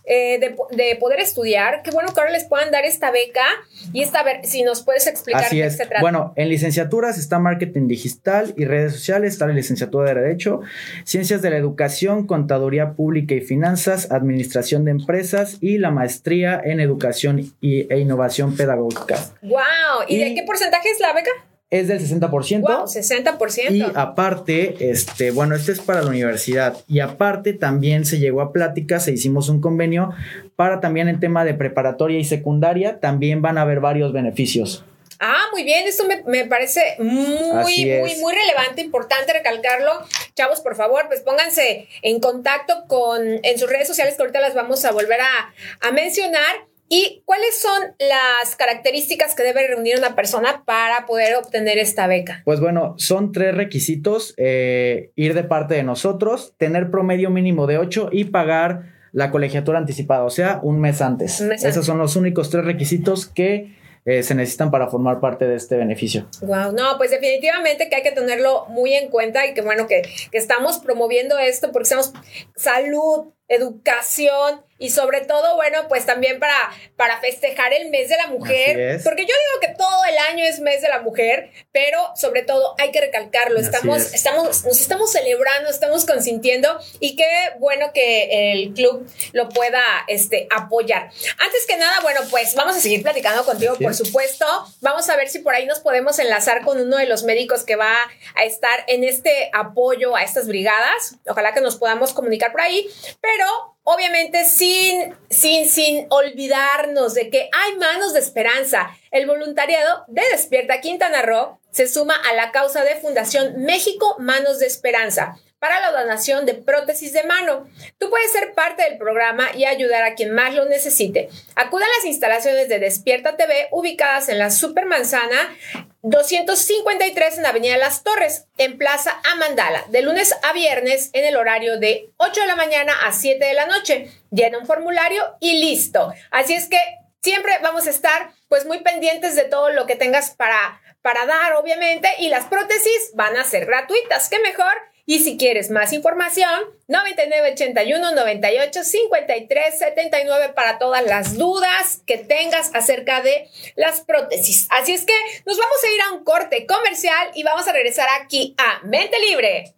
eh, 0.09 0.39
de, 0.39 0.95
poder 0.95 1.19
estudiar. 1.19 1.81
Qué 1.83 1.91
bueno 1.91 2.13
que 2.13 2.19
ahora 2.21 2.31
les 2.31 2.45
puedan 2.45 2.71
dar 2.71 2.85
esta 2.85 3.11
beca 3.11 3.45
y 3.91 4.01
esta, 4.01 4.23
ver 4.23 4.45
si 4.45 4.63
nos 4.63 4.81
puedes 4.81 5.05
explicar 5.05 5.43
Así 5.43 5.57
qué 5.57 5.69
se 5.69 5.85
trata. 5.85 5.99
Bueno, 5.99 6.33
en 6.37 6.47
licenciaturas 6.47 7.17
está 7.17 7.39
marketing 7.39 7.87
digital 7.87 8.53
y 8.55 8.63
redes 8.63 8.93
sociales, 8.93 9.33
está 9.33 9.47
la 9.47 9.53
licenciatura 9.53 10.07
de 10.13 10.21
Derecho, 10.21 10.61
Ciencias 11.03 11.41
de 11.41 11.49
la 11.49 11.57
Educación, 11.57 12.25
Contaduría 12.25 12.93
Pública 12.93 13.35
y 13.35 13.41
Finanzas, 13.41 14.09
Administración 14.09 14.85
de 14.85 14.91
Empresas 14.91 15.57
y 15.59 15.77
la 15.77 15.91
maestría 15.91 16.61
en 16.63 16.79
Educación 16.79 17.53
e 17.61 17.99
Innovación 17.99 18.55
Pedagógica. 18.55 19.17
¡Wow! 19.41 20.05
¿Y, 20.07 20.19
de 20.19 20.35
qué 20.35 20.43
porcentaje 20.43 20.89
es 20.89 21.01
la 21.01 21.11
beca? 21.11 21.31
Es 21.69 21.87
del 21.87 21.99
60%. 21.99 22.61
Wow, 22.61 22.85
60%. 22.85 23.71
Y 23.71 23.81
aparte, 23.81 24.89
este, 24.89 25.31
bueno, 25.31 25.55
este 25.55 25.73
es 25.73 25.79
para 25.79 26.01
la 26.01 26.09
universidad. 26.09 26.77
Y 26.87 26.99
aparte 26.99 27.53
también 27.53 28.05
se 28.05 28.19
llegó 28.19 28.41
a 28.41 28.53
pláticas, 28.53 29.05
se 29.05 29.11
hicimos 29.11 29.49
un 29.49 29.59
convenio 29.59 30.11
para 30.55 30.79
también 30.79 31.09
el 31.09 31.19
tema 31.19 31.43
de 31.43 31.53
preparatoria 31.53 32.19
y 32.19 32.23
secundaria, 32.23 32.99
también 32.99 33.41
van 33.41 33.57
a 33.57 33.61
haber 33.61 33.79
varios 33.79 34.13
beneficios. 34.13 34.85
Ah, 35.19 35.45
muy 35.51 35.63
bien, 35.63 35.87
esto 35.87 36.05
me, 36.05 36.21
me 36.23 36.45
parece 36.45 36.95
muy, 36.99 37.85
muy, 37.85 38.15
muy 38.17 38.33
relevante, 38.35 38.81
importante 38.81 39.33
recalcarlo. 39.33 39.91
Chavos, 40.35 40.61
por 40.61 40.75
favor, 40.75 41.05
pues 41.07 41.21
pónganse 41.21 41.87
en 42.03 42.19
contacto 42.19 42.85
con, 42.87 43.39
en 43.43 43.57
sus 43.57 43.67
redes 43.67 43.87
sociales 43.87 44.15
que 44.15 44.21
ahorita 44.21 44.39
las 44.39 44.53
vamos 44.53 44.85
a 44.85 44.91
volver 44.91 45.19
a, 45.21 45.53
a 45.81 45.91
mencionar. 45.91 46.66
¿Y 46.89 47.23
cuáles 47.25 47.59
son 47.59 47.95
las 47.99 48.55
características 48.55 49.35
que 49.35 49.43
debe 49.43 49.67
reunir 49.67 49.97
una 49.97 50.15
persona 50.15 50.63
para 50.65 51.05
poder 51.05 51.35
obtener 51.35 51.77
esta 51.77 52.07
beca? 52.07 52.41
Pues 52.45 52.59
bueno, 52.59 52.95
son 52.97 53.31
tres 53.31 53.55
requisitos. 53.55 54.33
Eh, 54.37 55.11
ir 55.15 55.33
de 55.33 55.43
parte 55.43 55.75
de 55.75 55.83
nosotros, 55.83 56.53
tener 56.57 56.89
promedio 56.89 57.29
mínimo 57.29 57.67
de 57.67 57.77
8 57.77 58.09
y 58.11 58.25
pagar 58.25 58.93
la 59.11 59.31
colegiatura 59.31 59.79
anticipada, 59.79 60.23
o 60.23 60.29
sea, 60.29 60.59
un 60.63 60.79
mes 60.79 61.01
antes. 61.01 61.41
Un 61.41 61.49
mes 61.49 61.61
Esos 61.63 61.77
antes. 61.77 61.85
son 61.85 61.97
los 61.97 62.15
únicos 62.15 62.49
tres 62.49 62.63
requisitos 62.63 63.25
que 63.25 63.75
eh, 64.05 64.23
se 64.23 64.35
necesitan 64.35 64.71
para 64.71 64.87
formar 64.87 65.19
parte 65.19 65.45
de 65.45 65.55
este 65.55 65.75
beneficio. 65.75 66.29
Wow, 66.41 66.71
no, 66.71 66.97
pues 66.97 67.11
definitivamente 67.11 67.89
que 67.89 67.95
hay 67.97 68.03
que 68.03 68.13
tenerlo 68.13 68.65
muy 68.67 68.93
en 68.93 69.09
cuenta 69.09 69.45
y 69.45 69.53
que 69.53 69.61
bueno 69.61 69.85
que, 69.87 70.01
que 70.31 70.37
estamos 70.37 70.79
promoviendo 70.79 71.37
esto 71.37 71.71
porque 71.73 71.83
estamos 71.83 72.13
salud, 72.55 73.33
educación 73.47 74.63
y 74.79 74.91
sobre 74.91 75.21
todo, 75.21 75.55
bueno, 75.55 75.87
pues 75.87 76.05
también 76.05 76.39
para, 76.39 76.55
para 76.95 77.19
festejar 77.19 77.73
el 77.73 77.89
mes 77.89 78.09
de 78.09 78.17
la 78.17 78.27
mujer. 78.27 79.01
Porque 79.03 79.23
yo 79.23 79.33
digo 79.33 79.59
que 79.59 79.69
todo 79.69 80.05
el 80.05 80.17
año 80.29 80.43
es 80.45 80.59
mes 80.59 80.81
de 80.81 80.89
la 80.89 80.99
mujer, 80.99 81.49
pero 81.71 82.11
sobre 82.15 82.43
todo 82.43 82.75
hay 82.77 82.91
que 82.91 83.01
recalcarlo. 83.01 83.57
Así 83.59 83.65
Estamos, 83.67 83.97
es. 83.97 84.13
estamos, 84.13 84.65
nos 84.65 84.79
estamos 84.79 85.11
celebrando, 85.11 85.69
estamos 85.69 86.05
consintiendo 86.05 86.79
y 86.99 87.15
qué 87.15 87.27
bueno 87.57 87.91
que 87.91 88.51
el 88.53 88.73
club 88.73 89.09
lo 89.33 89.49
pueda 89.49 89.81
este, 90.07 90.47
apoyar. 90.51 91.09
Antes 91.39 91.65
que 91.67 91.77
nada, 91.77 91.99
bueno, 92.01 92.21
pues 92.29 92.53
vamos 92.53 92.77
a 92.77 92.79
seguir 92.79 93.01
platicando 93.01 93.45
contigo, 93.45 93.73
Así 93.73 93.83
por 93.83 93.91
es. 93.93 93.97
supuesto. 93.97 94.45
Vamos 94.81 95.09
a 95.09 95.15
ver 95.15 95.27
si 95.27 95.39
por 95.39 95.55
ahí 95.55 95.65
nos 95.65 95.79
podemos 95.79 96.19
enlazar 96.19 96.61
con 96.61 96.79
uno 96.79 96.97
de 96.97 97.07
los 97.07 97.23
médicos 97.23 97.63
que 97.63 97.75
va 97.75 97.95
a 98.35 98.43
estar 98.43 98.83
en 98.87 99.03
este 99.03 99.49
apoyo 99.53 100.15
a 100.15 100.21
estas 100.21 100.47
brigadas. 100.47 101.15
Ojalá 101.27 101.55
que 101.55 101.61
nos 101.61 101.77
podamos 101.77 102.13
comunicar 102.13 102.51
por 102.51 102.61
ahí, 102.61 102.87
pero 103.21 103.36
obviamente 103.83 104.45
sin, 104.45 105.15
sin, 105.29 105.69
sin 105.69 106.07
olvidarnos 106.09 107.13
de 107.13 107.29
que 107.29 107.49
hay 107.53 107.75
manos 107.77 108.13
de 108.13 108.19
esperanza. 108.19 108.89
El 109.11 109.25
voluntariado 109.25 110.03
de 110.07 110.23
Despierta 110.31 110.81
Quintana 110.81 111.21
Roo 111.21 111.59
se 111.71 111.87
suma 111.87 112.15
a 112.15 112.33
la 112.33 112.51
causa 112.51 112.83
de 112.83 112.95
Fundación 112.95 113.63
México 113.63 114.15
Manos 114.19 114.59
de 114.59 114.67
Esperanza 114.67 115.37
para 115.59 115.79
la 115.79 115.91
donación 115.91 116.45
de 116.45 116.53
prótesis 116.53 117.13
de 117.13 117.23
mano. 117.23 117.67
Tú 117.97 118.09
puedes 118.09 118.31
ser 118.31 118.53
parte 118.53 118.83
del 118.83 118.97
programa 118.97 119.49
y 119.55 119.65
ayudar 119.65 120.03
a 120.03 120.15
quien 120.15 120.31
más 120.31 120.53
lo 120.53 120.65
necesite. 120.65 121.29
Acuda 121.55 121.85
a 121.85 121.97
las 121.97 122.05
instalaciones 122.05 122.69
de 122.69 122.79
Despierta 122.79 123.37
TV 123.37 123.67
ubicadas 123.71 124.29
en 124.29 124.37
la 124.37 124.51
Supermanzana 124.51 125.55
253 126.03 127.39
en 127.39 127.45
Avenida 127.45 127.77
Las 127.77 128.03
Torres, 128.03 128.45
en 128.57 128.77
Plaza 128.77 129.19
Amandala, 129.31 129.83
de 129.89 130.01
lunes 130.01 130.35
a 130.43 130.53
viernes 130.53 131.09
en 131.13 131.25
el 131.25 131.35
horario 131.35 131.79
de 131.79 132.11
8 132.17 132.41
de 132.41 132.47
la 132.47 132.55
mañana 132.55 132.93
a 133.05 133.11
7 133.11 133.43
de 133.43 133.53
la 133.53 133.65
noche. 133.65 134.11
Llena 134.31 134.59
un 134.59 134.67
formulario 134.67 135.23
y 135.39 135.59
listo. 135.59 136.13
Así 136.31 136.53
es 136.53 136.67
que 136.67 136.79
siempre 137.21 137.57
vamos 137.61 137.87
a 137.87 137.89
estar 137.89 138.31
pues 138.47 138.65
muy 138.65 138.79
pendientes 138.81 139.35
de 139.35 139.43
todo 139.43 139.71
lo 139.71 139.85
que 139.85 139.95
tengas 139.95 140.31
para, 140.31 140.81
para 141.01 141.25
dar, 141.25 141.53
obviamente, 141.53 142.09
y 142.19 142.29
las 142.29 142.45
prótesis 142.45 143.11
van 143.13 143.35
a 143.35 143.43
ser 143.43 143.65
gratuitas. 143.65 144.29
¿Qué 144.29 144.39
mejor? 144.39 144.73
Y 145.09 145.19
si 145.19 145.37
quieres 145.37 145.69
más 145.71 145.93
información, 145.93 146.65
9981 146.89 148.11
98 148.11 148.83
53 148.83 149.79
79 149.79 150.49
para 150.53 150.77
todas 150.79 151.01
las 151.05 151.37
dudas 151.37 152.01
que 152.05 152.17
tengas 152.17 152.75
acerca 152.75 153.21
de 153.21 153.47
las 153.77 154.01
prótesis. 154.01 154.67
Así 154.69 154.93
es 154.93 155.05
que 155.05 155.13
nos 155.45 155.57
vamos 155.57 155.77
a 155.81 155.91
ir 155.95 156.01
a 156.01 156.11
un 156.11 156.25
corte 156.25 156.65
comercial 156.65 157.31
y 157.35 157.43
vamos 157.43 157.65
a 157.69 157.71
regresar 157.71 158.09
aquí 158.19 158.53
a 158.57 158.85
Mente 158.85 159.17
Libre. 159.29 159.73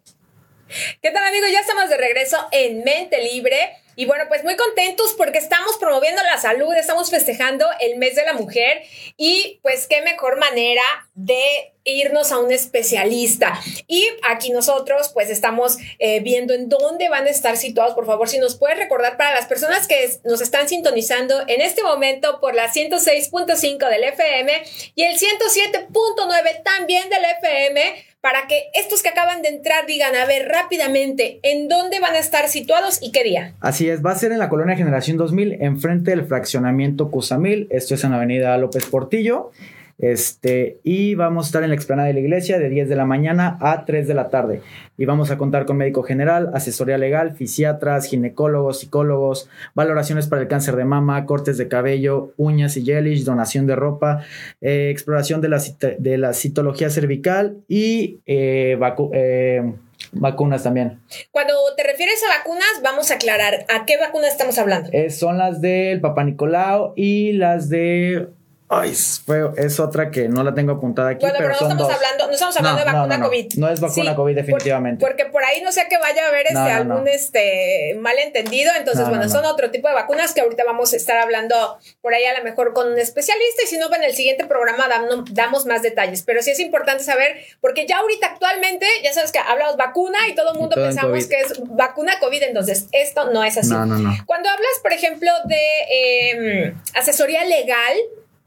¿Qué 1.00 1.12
tal 1.12 1.24
amigos? 1.24 1.52
Ya 1.52 1.60
estamos 1.60 1.88
de 1.88 1.96
regreso 1.96 2.48
en 2.50 2.82
Mente 2.82 3.22
Libre. 3.22 3.76
Y 4.00 4.06
bueno, 4.06 4.24
pues 4.28 4.42
muy 4.44 4.56
contentos 4.56 5.12
porque 5.12 5.36
estamos 5.36 5.76
promoviendo 5.76 6.22
la 6.22 6.38
salud, 6.40 6.72
estamos 6.72 7.10
festejando 7.10 7.66
el 7.80 7.98
mes 7.98 8.14
de 8.14 8.24
la 8.24 8.32
mujer 8.32 8.80
y 9.18 9.60
pues 9.60 9.86
qué 9.88 10.00
mejor 10.00 10.38
manera 10.38 10.80
de 11.12 11.74
irnos 11.84 12.32
a 12.32 12.38
un 12.38 12.50
especialista. 12.50 13.60
Y 13.86 14.08
aquí 14.26 14.52
nosotros 14.52 15.10
pues 15.12 15.28
estamos 15.28 15.76
eh, 15.98 16.20
viendo 16.20 16.54
en 16.54 16.70
dónde 16.70 17.10
van 17.10 17.26
a 17.26 17.28
estar 17.28 17.58
situados. 17.58 17.94
Por 17.94 18.06
favor, 18.06 18.26
si 18.26 18.38
nos 18.38 18.56
puedes 18.56 18.78
recordar 18.78 19.18
para 19.18 19.34
las 19.34 19.44
personas 19.44 19.86
que 19.86 20.18
nos 20.24 20.40
están 20.40 20.66
sintonizando 20.66 21.38
en 21.46 21.60
este 21.60 21.82
momento 21.82 22.40
por 22.40 22.54
la 22.54 22.72
106.5 22.72 23.86
del 23.86 24.04
FM 24.04 24.62
y 24.94 25.02
el 25.02 25.18
107.9 25.18 26.62
también 26.62 27.10
del 27.10 27.24
FM 27.38 28.09
para 28.20 28.46
que 28.48 28.64
estos 28.74 29.02
que 29.02 29.08
acaban 29.08 29.42
de 29.42 29.48
entrar 29.48 29.86
digan, 29.86 30.14
a 30.14 30.26
ver, 30.26 30.48
rápidamente, 30.48 31.40
¿en 31.42 31.68
dónde 31.68 32.00
van 32.00 32.14
a 32.14 32.18
estar 32.18 32.48
situados 32.48 32.98
y 33.02 33.12
qué 33.12 33.24
día? 33.24 33.54
Así 33.60 33.88
es, 33.88 34.04
va 34.04 34.12
a 34.12 34.14
ser 34.14 34.32
en 34.32 34.38
la 34.38 34.48
colonia 34.48 34.76
Generación 34.76 35.16
2000, 35.16 35.62
enfrente 35.62 36.10
del 36.10 36.26
fraccionamiento 36.26 37.10
Cusamil. 37.10 37.66
Esto 37.70 37.94
es 37.94 38.04
en 38.04 38.10
la 38.10 38.16
avenida 38.16 38.56
López 38.58 38.84
Portillo. 38.86 39.52
Este, 40.00 40.78
y 40.82 41.14
vamos 41.14 41.44
a 41.44 41.48
estar 41.48 41.62
en 41.62 41.68
la 41.70 41.74
explanada 41.74 42.08
de 42.08 42.14
la 42.14 42.20
iglesia 42.20 42.58
de 42.58 42.68
10 42.68 42.88
de 42.88 42.96
la 42.96 43.04
mañana 43.04 43.58
a 43.60 43.84
3 43.84 44.08
de 44.08 44.14
la 44.14 44.28
tarde. 44.30 44.62
Y 44.96 45.04
vamos 45.04 45.30
a 45.30 45.38
contar 45.38 45.66
con 45.66 45.76
médico 45.76 46.02
general, 46.02 46.50
asesoría 46.54 46.98
legal, 46.98 47.34
fisiatras, 47.36 48.06
ginecólogos, 48.06 48.80
psicólogos, 48.80 49.48
valoraciones 49.74 50.26
para 50.26 50.42
el 50.42 50.48
cáncer 50.48 50.76
de 50.76 50.84
mama, 50.84 51.26
cortes 51.26 51.58
de 51.58 51.68
cabello, 51.68 52.32
uñas 52.36 52.76
y 52.76 52.84
gelish, 52.84 53.24
donación 53.24 53.66
de 53.66 53.76
ropa, 53.76 54.24
eh, 54.60 54.88
exploración 54.90 55.40
de 55.40 55.48
la, 55.48 55.62
de 55.98 56.18
la 56.18 56.32
citología 56.32 56.90
cervical 56.90 57.58
y 57.68 58.20
eh, 58.26 58.76
vacu- 58.80 59.10
eh, 59.12 59.72
vacunas 60.12 60.62
también. 60.62 60.98
Cuando 61.30 61.52
te 61.76 61.82
refieres 61.84 62.22
a 62.24 62.38
vacunas, 62.38 62.80
vamos 62.82 63.10
a 63.10 63.14
aclarar 63.14 63.66
a 63.68 63.84
qué 63.86 63.96
vacunas 63.98 64.30
estamos 64.32 64.58
hablando. 64.58 64.90
Son 65.10 65.38
las 65.38 65.60
del 65.60 66.00
Papa 66.00 66.24
Nicolau 66.24 66.92
y 66.96 67.32
las 67.32 67.68
de. 67.68 68.28
Ay, 68.72 68.90
es 68.92 69.20
feo, 69.26 69.52
es 69.56 69.80
otra 69.80 70.12
que 70.12 70.28
no 70.28 70.44
la 70.44 70.54
tengo 70.54 70.70
apuntada 70.74 71.10
aquí. 71.10 71.22
bueno, 71.26 71.34
pero, 71.38 71.54
pero 71.58 71.60
no 71.68 71.72
estamos 71.74 71.92
hablando, 71.92 72.26
no 72.28 72.32
estamos 72.32 72.56
hablando 72.56 72.78
No, 72.78 72.84
de 72.86 72.92
vacuna 72.92 73.16
no, 73.16 73.22
no. 73.24 73.28
COVID. 73.28 73.54
No 73.56 73.68
es 73.68 73.80
vacuna 73.80 74.14
COVID, 74.14 74.32
por- 74.34 74.42
definitivamente. 74.44 75.04
porque 75.04 75.24
por 75.26 75.42
ahí 75.44 75.60
no 75.60 75.72
sé 75.72 75.86
que 75.90 75.98
vaya 75.98 76.24
a 76.24 76.28
haber 76.28 76.46
este, 76.46 76.58
algún 76.58 77.08
este 77.08 77.96
malentendido. 77.98 78.70
Entonces, 78.76 79.00
No, 79.00 79.06
no, 79.06 79.08
bueno, 79.10 79.24
no. 79.24 79.28
son 79.30 79.44
otro 79.44 79.72
tipo 79.72 79.88
de 79.88 79.94
vacunas 79.94 80.32
que 80.34 80.40
ahorita 80.42 80.62
vamos 80.64 80.92
a 80.92 80.96
estar 80.96 81.18
hablando 81.18 81.78
por 82.00 82.14
ahí 82.14 82.24
a 82.26 82.38
lo 82.38 82.44
mejor 82.44 82.72
con 82.72 82.92
un 82.92 82.98
especialista. 83.00 83.62
Y 83.64 83.66
si 83.66 83.76
no, 83.76 83.92
en 83.92 84.04
el 84.04 84.14
siguiente 84.14 84.44
programa 84.46 84.88
dam- 84.88 85.24
damos 85.32 85.66
más 85.66 85.82
detalles. 85.82 86.22
Pero 86.22 86.40
sí 86.40 86.52
es 86.52 86.60
importante 86.60 87.02
saber, 87.02 87.38
porque 87.60 87.86
ya 87.88 87.98
ahorita 87.98 88.28
actualmente, 88.28 88.86
ya 89.02 89.12
sabes 89.12 89.32
que 89.32 89.40
hablamos 89.40 89.76
vacuna 89.78 90.18
y 90.28 90.36
todo 90.36 90.52
el 90.52 90.58
mundo 90.60 90.76
todo 90.76 90.84
pensamos 90.86 91.26
que 91.26 91.40
es 91.40 91.54
vacuna 91.70 92.20
COVID. 92.20 92.44
Entonces, 92.44 92.86
esto 92.92 93.32
no 93.32 93.42
es 93.42 93.58
así. 93.58 93.70
No, 93.70 93.84
no, 93.84 93.98
no. 93.98 94.12
Cuando 94.26 94.48
hablas, 94.48 94.78
por 94.80 94.92
ejemplo, 94.92 95.28
de 95.46 95.56
eh, 95.90 96.74
asesoría 96.94 97.44
legal, 97.44 97.94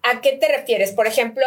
¿a 0.03 0.21
qué 0.21 0.33
te 0.33 0.47
refieres? 0.47 0.91
Por 0.91 1.07
ejemplo, 1.07 1.45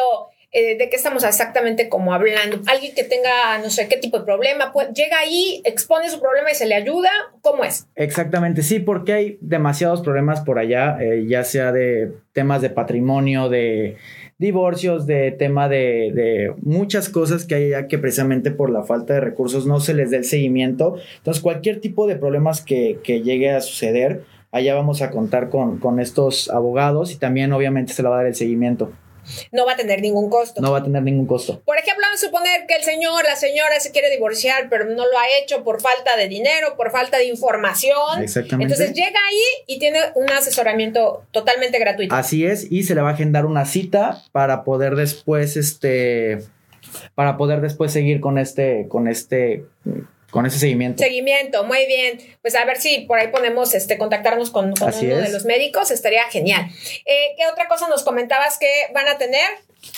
eh, 0.53 0.79
¿de 0.79 0.89
qué 0.89 0.97
estamos 0.97 1.23
exactamente 1.25 1.89
como 1.89 2.15
hablando? 2.15 2.61
Alguien 2.67 2.95
que 2.95 3.05
tenga, 3.05 3.59
no 3.63 3.69
sé, 3.69 3.89
qué 3.89 3.97
tipo 3.97 4.19
de 4.19 4.25
problema, 4.25 4.73
pues, 4.73 4.89
llega 4.95 5.19
ahí, 5.19 5.61
expone 5.65 6.09
su 6.09 6.21
problema 6.21 6.51
y 6.51 6.55
se 6.55 6.67
le 6.67 6.75
ayuda. 6.75 7.11
¿Cómo 7.43 7.65
es? 7.65 7.87
Exactamente, 7.95 8.63
sí, 8.63 8.79
porque 8.79 9.13
hay 9.13 9.39
demasiados 9.41 10.01
problemas 10.01 10.41
por 10.41 10.59
allá, 10.59 10.97
eh, 11.01 11.27
ya 11.29 11.45
sea 11.45 11.73
de 11.73 12.13
temas 12.33 12.63
de 12.63 12.71
patrimonio, 12.71 13.49
de 13.49 13.97
divorcios, 14.39 15.07
de 15.07 15.31
tema 15.33 15.69
de, 15.69 16.53
muchas 16.63 17.09
cosas 17.09 17.45
que 17.45 17.55
hay 17.55 17.75
allá 17.75 17.89
que 17.89 17.99
precisamente 17.99 18.51
por 18.51 18.71
la 18.71 18.83
falta 18.83 19.15
de 19.15 19.21
recursos 19.21 19.67
no 19.67 19.81
se 19.81 19.95
les 19.95 20.11
dé 20.11 20.19
el 20.19 20.25
seguimiento. 20.25 20.97
Entonces, 21.19 21.43
cualquier 21.43 21.81
tipo 21.81 22.07
de 22.07 22.17
problemas 22.17 22.63
que 22.63 22.99
llegue 23.05 23.51
a 23.51 23.61
suceder, 23.61 24.23
allá 24.53 24.75
vamos 24.75 25.03
a 25.03 25.11
contar 25.11 25.50
con, 25.50 25.79
con 25.79 26.00
estos 26.00 26.49
abogados 26.50 27.12
y 27.12 27.17
también 27.17 27.53
obviamente 27.53 27.93
se 27.93 28.03
le 28.03 28.09
va 28.09 28.17
a 28.17 28.19
dar 28.19 28.26
el 28.26 28.35
seguimiento. 28.35 28.93
No 29.53 29.67
va 29.67 29.73
a 29.73 29.76
tener 29.76 30.00
ningún 30.00 30.31
costo. 30.31 30.61
No 30.61 30.73
va 30.73 30.79
a 30.79 30.85
tener 30.85 31.03
ningún 31.03 31.26
costo. 31.26 31.61
Por 31.65 31.76
ejemplo, 31.79 32.03
vamos 32.03 32.23
a 32.23 32.26
suponer 32.26 32.67
que 32.67 32.76
el 32.76 32.83
señor, 32.83 33.25
la 33.25 33.37
señora 33.37 33.81
se 33.81 33.91
quiere 33.91 34.11
divorciar, 34.11 34.69
pero 34.71 34.85
no 34.85 34.95
lo 35.07 35.19
ha 35.19 35.25
hecho 35.43 35.65
por 35.65 35.81
falta 35.81 36.17
de 36.17 36.29
dinero, 36.29 36.76
por 36.76 36.91
falta 36.91 37.19
de 37.19 37.26
información. 37.26 38.23
Exactamente. 38.23 38.73
Entonces 38.73 38.95
llega 38.95 39.19
ahí 39.29 39.65
y 39.67 39.79
tiene 39.79 39.99
un 40.15 40.31
asesoramiento 40.31 41.25
totalmente 41.31 41.79
gratuito. 41.79 42.15
Así 42.15 42.47
es, 42.47 42.71
y 42.71 42.85
se 42.85 42.95
le 42.95 43.03
va 43.03 43.11
a 43.11 43.12
agendar 43.15 43.47
una 43.47 43.65
cita 43.67 44.23
para 44.33 44.65
poder 44.65 44.95
después, 44.97 45.57
este, 45.57 46.38
para 47.15 47.37
poder 47.37 47.61
después 47.61 47.93
seguir 47.93 48.21
con 48.21 48.38
este, 48.38 48.87
con 48.88 49.09
este, 49.09 49.65
con 50.30 50.47
ese 50.47 50.59
seguimiento. 50.59 51.02
Seguimiento, 51.02 51.64
muy 51.64 51.87
bien. 51.87 52.18
Pues 52.42 52.54
a 52.54 52.64
ver 52.64 52.78
si 52.78 53.00
por 53.00 53.18
ahí 53.18 53.28
podemos 53.28 53.75
este, 53.75 53.99
contactarnos 53.99 54.50
con, 54.50 54.75
uno 54.80 55.16
de 55.21 55.30
los 55.30 55.45
médicos, 55.45 55.90
estaría 55.90 56.25
genial. 56.30 56.66
Eh, 57.06 57.35
¿Qué 57.37 57.47
otra 57.50 57.68
cosa 57.68 57.88
nos 57.88 58.02
comentabas 58.02 58.59
que 58.59 58.68
van 58.95 59.09
a 59.09 59.18
tener? 59.18 59.49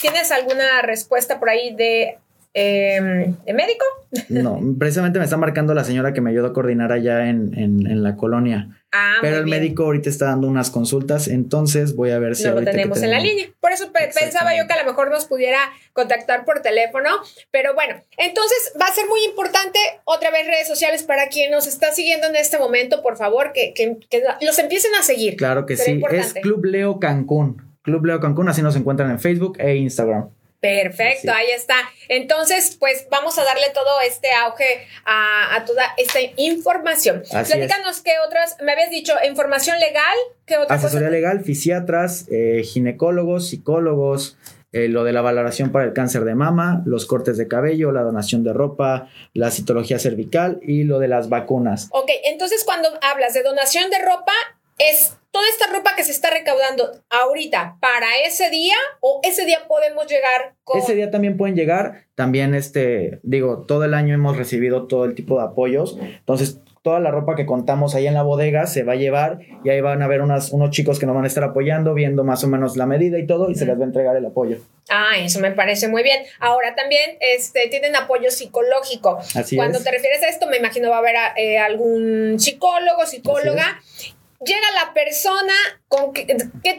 ¿Tienes 0.01 0.31
alguna 0.31 0.81
respuesta 0.81 1.39
por 1.39 1.49
ahí 1.49 1.73
de, 1.75 2.17
eh, 2.53 3.33
de 3.45 3.53
médico? 3.53 3.85
No, 4.29 4.59
precisamente 4.77 5.19
me 5.19 5.25
está 5.25 5.37
marcando 5.37 5.73
la 5.73 5.83
señora 5.83 6.13
que 6.13 6.21
me 6.21 6.29
ayudó 6.29 6.47
a 6.47 6.53
coordinar 6.53 6.91
allá 6.91 7.27
en, 7.27 7.57
en, 7.57 7.87
en 7.87 8.03
la 8.03 8.15
colonia. 8.15 8.78
Ah, 8.91 9.17
pero 9.21 9.37
el 9.37 9.43
bien. 9.45 9.59
médico 9.61 9.83
ahorita 9.83 10.09
está 10.09 10.25
dando 10.25 10.47
unas 10.47 10.71
consultas, 10.71 11.27
entonces 11.27 11.95
voy 11.95 12.09
a 12.09 12.17
ver 12.17 12.35
si 12.35 12.43
no 12.45 12.55
lo 12.55 12.59
que 12.61 12.65
tenemos 12.71 13.01
en 13.03 13.11
la 13.11 13.19
línea. 13.19 13.47
Por 13.59 13.71
eso 13.71 13.91
pe- 13.91 14.09
pensaba 14.19 14.57
yo 14.57 14.65
que 14.65 14.73
a 14.73 14.83
lo 14.83 14.89
mejor 14.89 15.11
nos 15.11 15.25
pudiera 15.25 15.59
contactar 15.93 16.43
por 16.43 16.61
teléfono. 16.61 17.09
Pero 17.51 17.75
bueno, 17.75 18.01
entonces 18.17 18.73
va 18.81 18.85
a 18.87 18.93
ser 18.93 19.05
muy 19.07 19.23
importante 19.25 19.77
otra 20.05 20.31
vez 20.31 20.47
redes 20.47 20.67
sociales 20.67 21.03
para 21.03 21.27
quien 21.27 21.51
nos 21.51 21.67
está 21.67 21.91
siguiendo 21.91 22.27
en 22.27 22.35
este 22.35 22.57
momento, 22.57 23.03
por 23.03 23.15
favor, 23.17 23.51
que, 23.53 23.73
que- 23.75 23.97
que 24.09 24.23
los 24.41 24.57
empiecen 24.57 24.95
a 24.95 25.03
seguir. 25.03 25.35
Claro 25.35 25.65
que 25.67 25.75
Será 25.77 25.85
sí, 25.85 25.91
importante. 25.91 26.39
es 26.39 26.43
Club 26.43 26.65
Leo 26.65 26.99
Cancún. 26.99 27.61
Club 27.83 28.05
Leo 28.05 28.19
Cancún, 28.19 28.49
así 28.49 28.61
nos 28.61 28.75
encuentran 28.75 29.11
en 29.11 29.19
Facebook 29.19 29.57
e 29.59 29.75
Instagram. 29.75 30.29
Perfecto, 30.59 31.31
ahí 31.31 31.51
está. 31.51 31.75
Entonces, 32.09 32.75
pues 32.79 33.07
vamos 33.09 33.39
a 33.39 33.43
darle 33.45 33.67
todo 33.73 34.01
este 34.05 34.31
auge 34.33 34.85
a, 35.05 35.55
a 35.55 35.65
toda 35.65 35.85
esta 35.97 36.19
información. 36.35 37.23
Así 37.31 37.53
Platícanos 37.53 38.01
qué 38.01 38.11
otras, 38.27 38.57
me 38.61 38.73
habías 38.73 38.89
dicho, 38.89 39.13
información 39.25 39.79
legal, 39.79 40.15
qué 40.45 40.57
otra 40.57 40.75
Asesoría 40.75 41.07
cosa. 41.07 41.11
legal, 41.11 41.43
fisiatras, 41.45 42.25
eh, 42.29 42.63
ginecólogos, 42.65 43.47
psicólogos, 43.49 44.37
eh, 44.71 44.87
lo 44.87 45.03
de 45.03 45.13
la 45.13 45.21
valoración 45.21 45.71
para 45.71 45.85
el 45.85 45.93
cáncer 45.93 46.25
de 46.25 46.35
mama, 46.35 46.83
los 46.85 47.05
cortes 47.05 47.37
de 47.37 47.47
cabello, 47.47 47.91
la 47.91 48.01
donación 48.01 48.43
de 48.43 48.53
ropa, 48.53 49.07
la 49.33 49.51
citología 49.51 49.97
cervical 49.97 50.59
y 50.61 50.83
lo 50.83 50.99
de 50.99 51.07
las 51.07 51.29
vacunas. 51.29 51.87
Ok, 51.91 52.09
entonces 52.25 52.63
cuando 52.65 52.89
hablas 53.01 53.33
de 53.33 53.43
donación 53.43 53.89
de 53.89 53.99
ropa, 53.99 54.33
es 54.77 55.13
toda 55.31 55.45
esta 55.49 55.71
ropa 55.71 55.91
que 55.95 56.03
se 56.03 56.11
está 56.11 56.29
recaudando 56.29 56.91
ahorita 57.09 57.77
para 57.79 58.07
ese 58.25 58.49
día 58.49 58.75
o 59.01 59.19
ese 59.23 59.45
día 59.45 59.59
podemos 59.67 60.07
llegar 60.07 60.55
con... 60.63 60.79
Ese 60.79 60.95
día 60.95 61.11
también 61.11 61.37
pueden 61.37 61.55
llegar, 61.55 62.05
también 62.15 62.55
este, 62.55 63.19
digo, 63.23 63.65
todo 63.67 63.83
el 63.83 63.93
año 63.93 64.15
hemos 64.15 64.37
recibido 64.37 64.87
todo 64.87 65.05
el 65.05 65.15
tipo 65.15 65.37
de 65.37 65.45
apoyos, 65.45 65.97
entonces 66.01 66.59
toda 66.81 66.99
la 66.99 67.11
ropa 67.11 67.35
que 67.35 67.45
contamos 67.45 67.93
ahí 67.93 68.07
en 68.07 68.13
la 68.13 68.23
bodega 68.23 68.65
se 68.65 68.83
va 68.83 68.93
a 68.93 68.95
llevar 68.95 69.39
y 69.63 69.69
ahí 69.69 69.81
van 69.81 70.01
a 70.01 70.07
ver 70.07 70.21
unas, 70.21 70.51
unos 70.51 70.71
chicos 70.71 70.97
que 70.97 71.05
nos 71.05 71.13
van 71.13 71.25
a 71.25 71.27
estar 71.27 71.43
apoyando, 71.43 71.93
viendo 71.93 72.23
más 72.23 72.43
o 72.43 72.47
menos 72.47 72.77
la 72.77 72.85
medida 72.85 73.19
y 73.19 73.27
todo 73.27 73.49
y 73.49 73.55
se 73.55 73.65
les 73.65 73.77
va 73.77 73.81
a 73.81 73.85
entregar 73.85 74.15
el 74.15 74.25
apoyo. 74.25 74.57
Ah, 74.89 75.17
eso 75.19 75.39
me 75.39 75.51
parece 75.51 75.87
muy 75.87 76.03
bien. 76.03 76.23
Ahora 76.39 76.75
también 76.75 77.17
este, 77.19 77.67
tienen 77.67 77.95
apoyo 77.95 78.31
psicológico. 78.31 79.19
Así 79.35 79.55
Cuando 79.55 79.77
es. 79.77 79.83
te 79.83 79.91
refieres 79.91 80.23
a 80.23 80.29
esto, 80.29 80.47
me 80.47 80.57
imagino 80.57 80.89
va 80.89 80.95
a 80.95 80.99
haber 80.99 81.15
eh, 81.35 81.59
algún 81.59 82.39
psicólogo, 82.39 83.05
psicóloga. 83.05 83.81
Llega 84.45 84.85
la 84.85 84.93
persona 84.93 85.53
con 85.87 86.13
qué, 86.13 86.25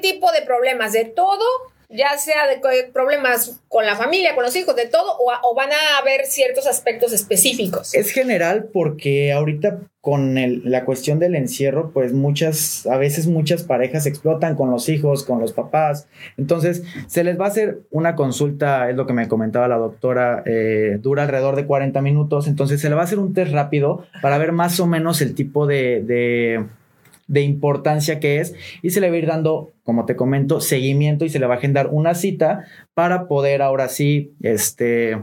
tipo 0.00 0.32
de 0.32 0.42
problemas, 0.42 0.92
de 0.92 1.04
todo, 1.04 1.44
ya 1.90 2.16
sea 2.16 2.46
de 2.46 2.58
problemas 2.92 3.60
con 3.68 3.84
la 3.84 3.96
familia, 3.96 4.34
con 4.34 4.44
los 4.44 4.56
hijos, 4.56 4.76
de 4.76 4.86
todo, 4.86 5.16
o, 5.18 5.54
van 5.54 5.70
a 5.72 5.98
haber 6.00 6.24
ciertos 6.24 6.66
aspectos 6.66 7.12
específicos. 7.12 7.94
Es 7.94 8.12
general 8.12 8.70
porque 8.72 9.32
ahorita 9.32 9.80
con 10.00 10.34
la 10.64 10.86
cuestión 10.86 11.18
del 11.18 11.34
encierro, 11.34 11.90
pues 11.90 12.14
muchas, 12.14 12.86
a 12.86 12.96
veces 12.96 13.26
muchas 13.26 13.64
parejas 13.64 14.06
explotan 14.06 14.56
con 14.56 14.70
los 14.70 14.88
hijos, 14.88 15.24
con 15.24 15.40
los 15.40 15.52
papás. 15.52 16.08
Entonces, 16.38 16.82
se 17.06 17.22
les 17.22 17.38
va 17.38 17.44
a 17.44 17.48
hacer 17.48 17.80
una 17.90 18.16
consulta, 18.16 18.88
es 18.88 18.96
lo 18.96 19.06
que 19.06 19.12
me 19.12 19.28
comentaba 19.28 19.68
la 19.68 19.76
doctora, 19.76 20.42
eh, 20.46 20.96
dura 21.02 21.24
alrededor 21.24 21.54
de 21.56 21.66
40 21.66 22.00
minutos. 22.00 22.48
Entonces, 22.48 22.80
se 22.80 22.88
le 22.88 22.94
va 22.94 23.02
a 23.02 23.04
hacer 23.04 23.18
un 23.18 23.34
test 23.34 23.52
rápido 23.52 24.06
para 24.22 24.38
ver 24.38 24.52
más 24.52 24.80
o 24.80 24.86
menos 24.86 25.20
el 25.20 25.34
tipo 25.34 25.66
de, 25.66 26.64
de 27.30 27.42
importancia 27.42 28.18
que 28.18 28.40
es 28.40 28.54
y 28.82 28.90
se 28.90 29.00
le 29.00 29.08
va 29.08 29.14
a 29.14 29.18
ir 29.18 29.26
dando, 29.26 29.70
como 29.84 30.04
te 30.04 30.16
comento, 30.16 30.60
seguimiento 30.60 31.24
y 31.24 31.28
se 31.30 31.38
le 31.38 31.46
va 31.46 31.54
a 31.54 31.58
agendar 31.58 31.86
una 31.92 32.14
cita 32.14 32.64
para 32.92 33.28
poder 33.28 33.62
ahora 33.62 33.88
sí, 33.88 34.32
este 34.42 35.16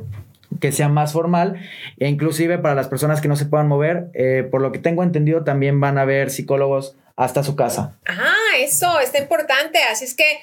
que 0.61 0.71
sea 0.71 0.87
más 0.87 1.11
formal. 1.11 1.57
E 1.97 2.07
inclusive 2.07 2.57
para 2.57 2.75
las 2.75 2.87
personas 2.87 3.19
que 3.19 3.27
no 3.27 3.35
se 3.35 3.45
puedan 3.45 3.67
mover, 3.67 4.07
eh, 4.13 4.47
por 4.49 4.61
lo 4.61 4.71
que 4.71 4.79
tengo 4.79 5.03
entendido 5.03 5.43
también 5.43 5.81
van 5.81 5.97
a 5.97 6.03
haber 6.03 6.29
psicólogos 6.29 6.95
hasta 7.17 7.43
su 7.43 7.55
casa. 7.55 7.97
Ah, 8.07 8.55
eso 8.59 8.99
está 8.99 9.17
importante. 9.17 9.79
Así 9.91 10.05
es 10.05 10.13
que 10.13 10.39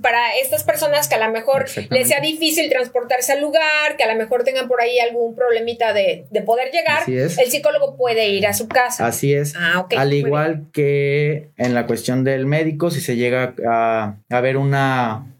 para 0.00 0.36
estas 0.38 0.64
personas 0.64 1.06
que 1.06 1.16
a 1.16 1.26
lo 1.26 1.30
mejor 1.30 1.66
les 1.90 2.08
sea 2.08 2.20
difícil 2.20 2.70
transportarse 2.70 3.34
al 3.34 3.42
lugar, 3.42 3.96
que 3.98 4.04
a 4.04 4.12
lo 4.12 4.18
mejor 4.18 4.42
tengan 4.42 4.66
por 4.66 4.80
ahí 4.80 4.98
algún 4.98 5.36
problemita 5.36 5.92
de, 5.92 6.24
de 6.30 6.40
poder 6.40 6.72
llegar, 6.72 7.02
el 7.06 7.30
psicólogo 7.30 7.96
puede 7.98 8.28
ir 8.30 8.46
a 8.46 8.54
su 8.54 8.68
casa. 8.68 9.06
Así 9.06 9.34
es. 9.34 9.54
Ah, 9.54 9.80
ok. 9.80 9.94
Al 9.98 10.14
igual 10.14 10.66
que 10.72 11.50
en 11.58 11.74
la 11.74 11.86
cuestión 11.86 12.24
del 12.24 12.46
médico, 12.46 12.90
si 12.90 13.02
se 13.02 13.16
llega 13.16 13.54
a, 13.68 14.16
a 14.30 14.40
ver 14.40 14.56
una, 14.56 15.33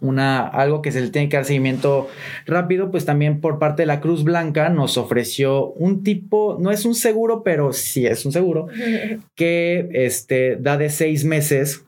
una, 0.00 0.46
algo 0.46 0.82
que 0.82 0.92
se 0.92 1.00
le 1.00 1.10
tiene 1.10 1.28
que 1.28 1.36
dar 1.36 1.44
seguimiento 1.44 2.08
rápido, 2.46 2.90
pues 2.90 3.04
también 3.04 3.40
por 3.40 3.58
parte 3.58 3.82
de 3.82 3.86
la 3.86 4.00
Cruz 4.00 4.24
Blanca 4.24 4.68
nos 4.68 4.96
ofreció 4.96 5.70
un 5.72 6.02
tipo, 6.02 6.56
no 6.60 6.70
es 6.70 6.84
un 6.84 6.94
seguro, 6.94 7.42
pero 7.42 7.72
sí 7.72 8.06
es 8.06 8.24
un 8.24 8.32
seguro, 8.32 8.68
que 9.34 9.88
este, 9.92 10.56
da 10.56 10.76
de 10.76 10.90
seis 10.90 11.24
meses. 11.24 11.84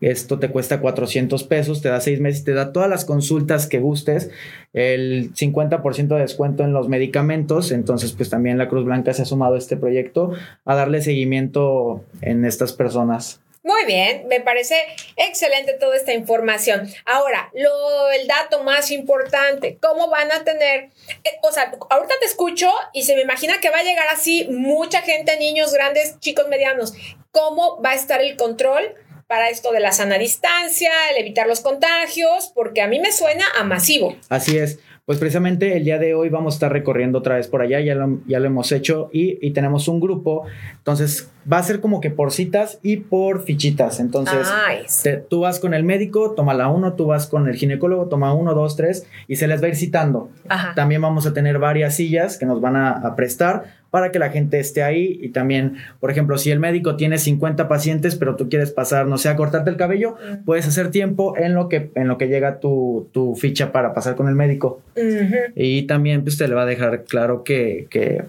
Esto 0.00 0.38
te 0.38 0.50
cuesta 0.50 0.80
400 0.80 1.44
pesos, 1.44 1.80
te 1.80 1.88
da 1.88 1.98
seis 1.98 2.20
meses, 2.20 2.44
te 2.44 2.52
da 2.52 2.72
todas 2.72 2.90
las 2.90 3.06
consultas 3.06 3.66
que 3.66 3.78
gustes, 3.78 4.30
el 4.74 5.32
50% 5.32 6.08
de 6.08 6.20
descuento 6.20 6.62
en 6.62 6.74
los 6.74 6.90
medicamentos. 6.90 7.72
Entonces, 7.72 8.12
pues 8.12 8.28
también 8.28 8.58
la 8.58 8.68
Cruz 8.68 8.84
Blanca 8.84 9.14
se 9.14 9.22
ha 9.22 9.24
sumado 9.24 9.54
a 9.54 9.58
este 9.58 9.78
proyecto 9.78 10.32
a 10.66 10.74
darle 10.74 11.00
seguimiento 11.00 12.04
en 12.20 12.44
estas 12.44 12.74
personas. 12.74 13.40
Muy 13.64 13.86
bien, 13.86 14.28
me 14.28 14.42
parece 14.42 14.74
excelente 15.16 15.72
toda 15.80 15.96
esta 15.96 16.12
información. 16.12 16.86
Ahora, 17.06 17.50
lo, 17.54 18.10
el 18.10 18.28
dato 18.28 18.62
más 18.62 18.90
importante, 18.90 19.78
¿cómo 19.80 20.10
van 20.10 20.30
a 20.32 20.44
tener? 20.44 20.90
eh, 21.24 21.30
o 21.42 21.50
sea, 21.50 21.72
ahorita 21.88 22.14
te 22.20 22.26
escucho 22.26 22.70
y 22.92 23.04
se 23.04 23.16
me 23.16 23.22
imagina 23.22 23.54
que 23.62 23.70
va 23.70 23.78
a 23.78 23.82
llegar 23.82 24.06
así 24.12 24.46
mucha 24.50 25.00
gente, 25.00 25.38
niños 25.38 25.72
grandes, 25.72 26.20
chicos 26.20 26.46
medianos. 26.48 26.92
¿Cómo 27.30 27.80
va 27.82 27.92
a 27.92 27.94
estar 27.94 28.20
el 28.20 28.36
control 28.36 28.96
para 29.28 29.48
esto 29.48 29.72
de 29.72 29.80
la 29.80 29.92
sana 29.92 30.18
distancia, 30.18 30.90
el 31.10 31.22
evitar 31.22 31.46
los 31.46 31.60
contagios? 31.60 32.52
Porque 32.54 32.82
a 32.82 32.86
mí 32.86 33.00
me 33.00 33.12
suena 33.12 33.46
a 33.56 33.64
masivo. 33.64 34.14
Así 34.28 34.58
es. 34.58 34.78
Pues 35.06 35.18
precisamente 35.18 35.74
el 35.74 35.84
día 35.84 35.98
de 35.98 36.14
hoy 36.14 36.28
vamos 36.28 36.54
a 36.54 36.56
estar 36.56 36.72
recorriendo 36.72 37.18
otra 37.18 37.36
vez 37.36 37.48
por 37.48 37.62
allá, 37.62 37.80
ya 37.80 37.94
lo, 37.94 38.20
ya 38.26 38.40
lo 38.40 38.46
hemos 38.46 38.72
hecho 38.72 39.08
y, 39.12 39.38
y 39.46 39.52
tenemos 39.52 39.88
un 39.88 40.00
grupo, 40.00 40.46
entonces 40.78 41.30
va 41.50 41.58
a 41.58 41.62
ser 41.62 41.80
como 41.80 42.00
que 42.00 42.10
por 42.10 42.32
citas 42.32 42.78
y 42.82 42.96
por 42.98 43.42
fichitas, 43.44 44.00
entonces 44.00 44.48
te- 45.02 45.16
tú 45.18 45.40
vas 45.40 45.58
con 45.60 45.74
el 45.74 45.84
médico, 45.84 46.32
toma 46.32 46.54
la 46.54 46.68
uno, 46.68 46.94
tú 46.94 47.06
vas 47.06 47.26
con 47.26 47.48
el 47.48 47.54
ginecólogo, 47.56 48.06
toma 48.06 48.32
uno, 48.34 48.54
dos, 48.54 48.76
tres 48.76 49.06
y 49.28 49.36
se 49.36 49.46
les 49.46 49.60
va 49.62 49.66
a 49.66 49.68
ir 49.68 49.76
citando. 49.76 50.30
Ajá. 50.48 50.74
También 50.74 51.02
vamos 51.02 51.26
a 51.26 51.32
tener 51.34 51.58
varias 51.58 51.96
sillas 51.96 52.38
que 52.38 52.46
nos 52.46 52.60
van 52.60 52.76
a, 52.76 52.90
a 52.92 53.14
prestar 53.16 53.84
para 53.90 54.10
que 54.10 54.18
la 54.18 54.30
gente 54.30 54.58
esté 54.58 54.82
ahí 54.82 55.20
y 55.22 55.28
también, 55.28 55.76
por 56.00 56.10
ejemplo, 56.10 56.36
si 56.36 56.50
el 56.50 56.58
médico 56.58 56.96
tiene 56.96 57.16
50 57.16 57.68
pacientes, 57.68 58.16
pero 58.16 58.34
tú 58.34 58.48
quieres 58.48 58.72
pasar, 58.72 59.06
no 59.06 59.18
sé, 59.18 59.28
a 59.28 59.36
cortarte 59.36 59.70
el 59.70 59.76
cabello, 59.76 60.16
Mm. 60.16 60.44
puedes 60.44 60.66
hacer 60.66 60.90
tiempo 60.90 61.36
en 61.36 61.54
lo 61.54 61.68
que, 61.68 61.90
en 61.94 62.08
lo 62.08 62.18
que 62.18 62.26
llega 62.26 62.58
tu, 62.58 63.08
tu 63.12 63.36
ficha 63.36 63.70
para 63.70 63.94
pasar 63.94 64.16
con 64.16 64.28
el 64.28 64.34
médico. 64.34 64.80
Y 65.54 65.82
también 65.82 66.22
pues 66.24 66.36
te 66.38 66.48
le 66.48 66.54
va 66.54 66.62
a 66.62 66.66
dejar 66.66 67.04
claro 67.04 67.44
que, 67.44 67.86
que, 67.90 68.24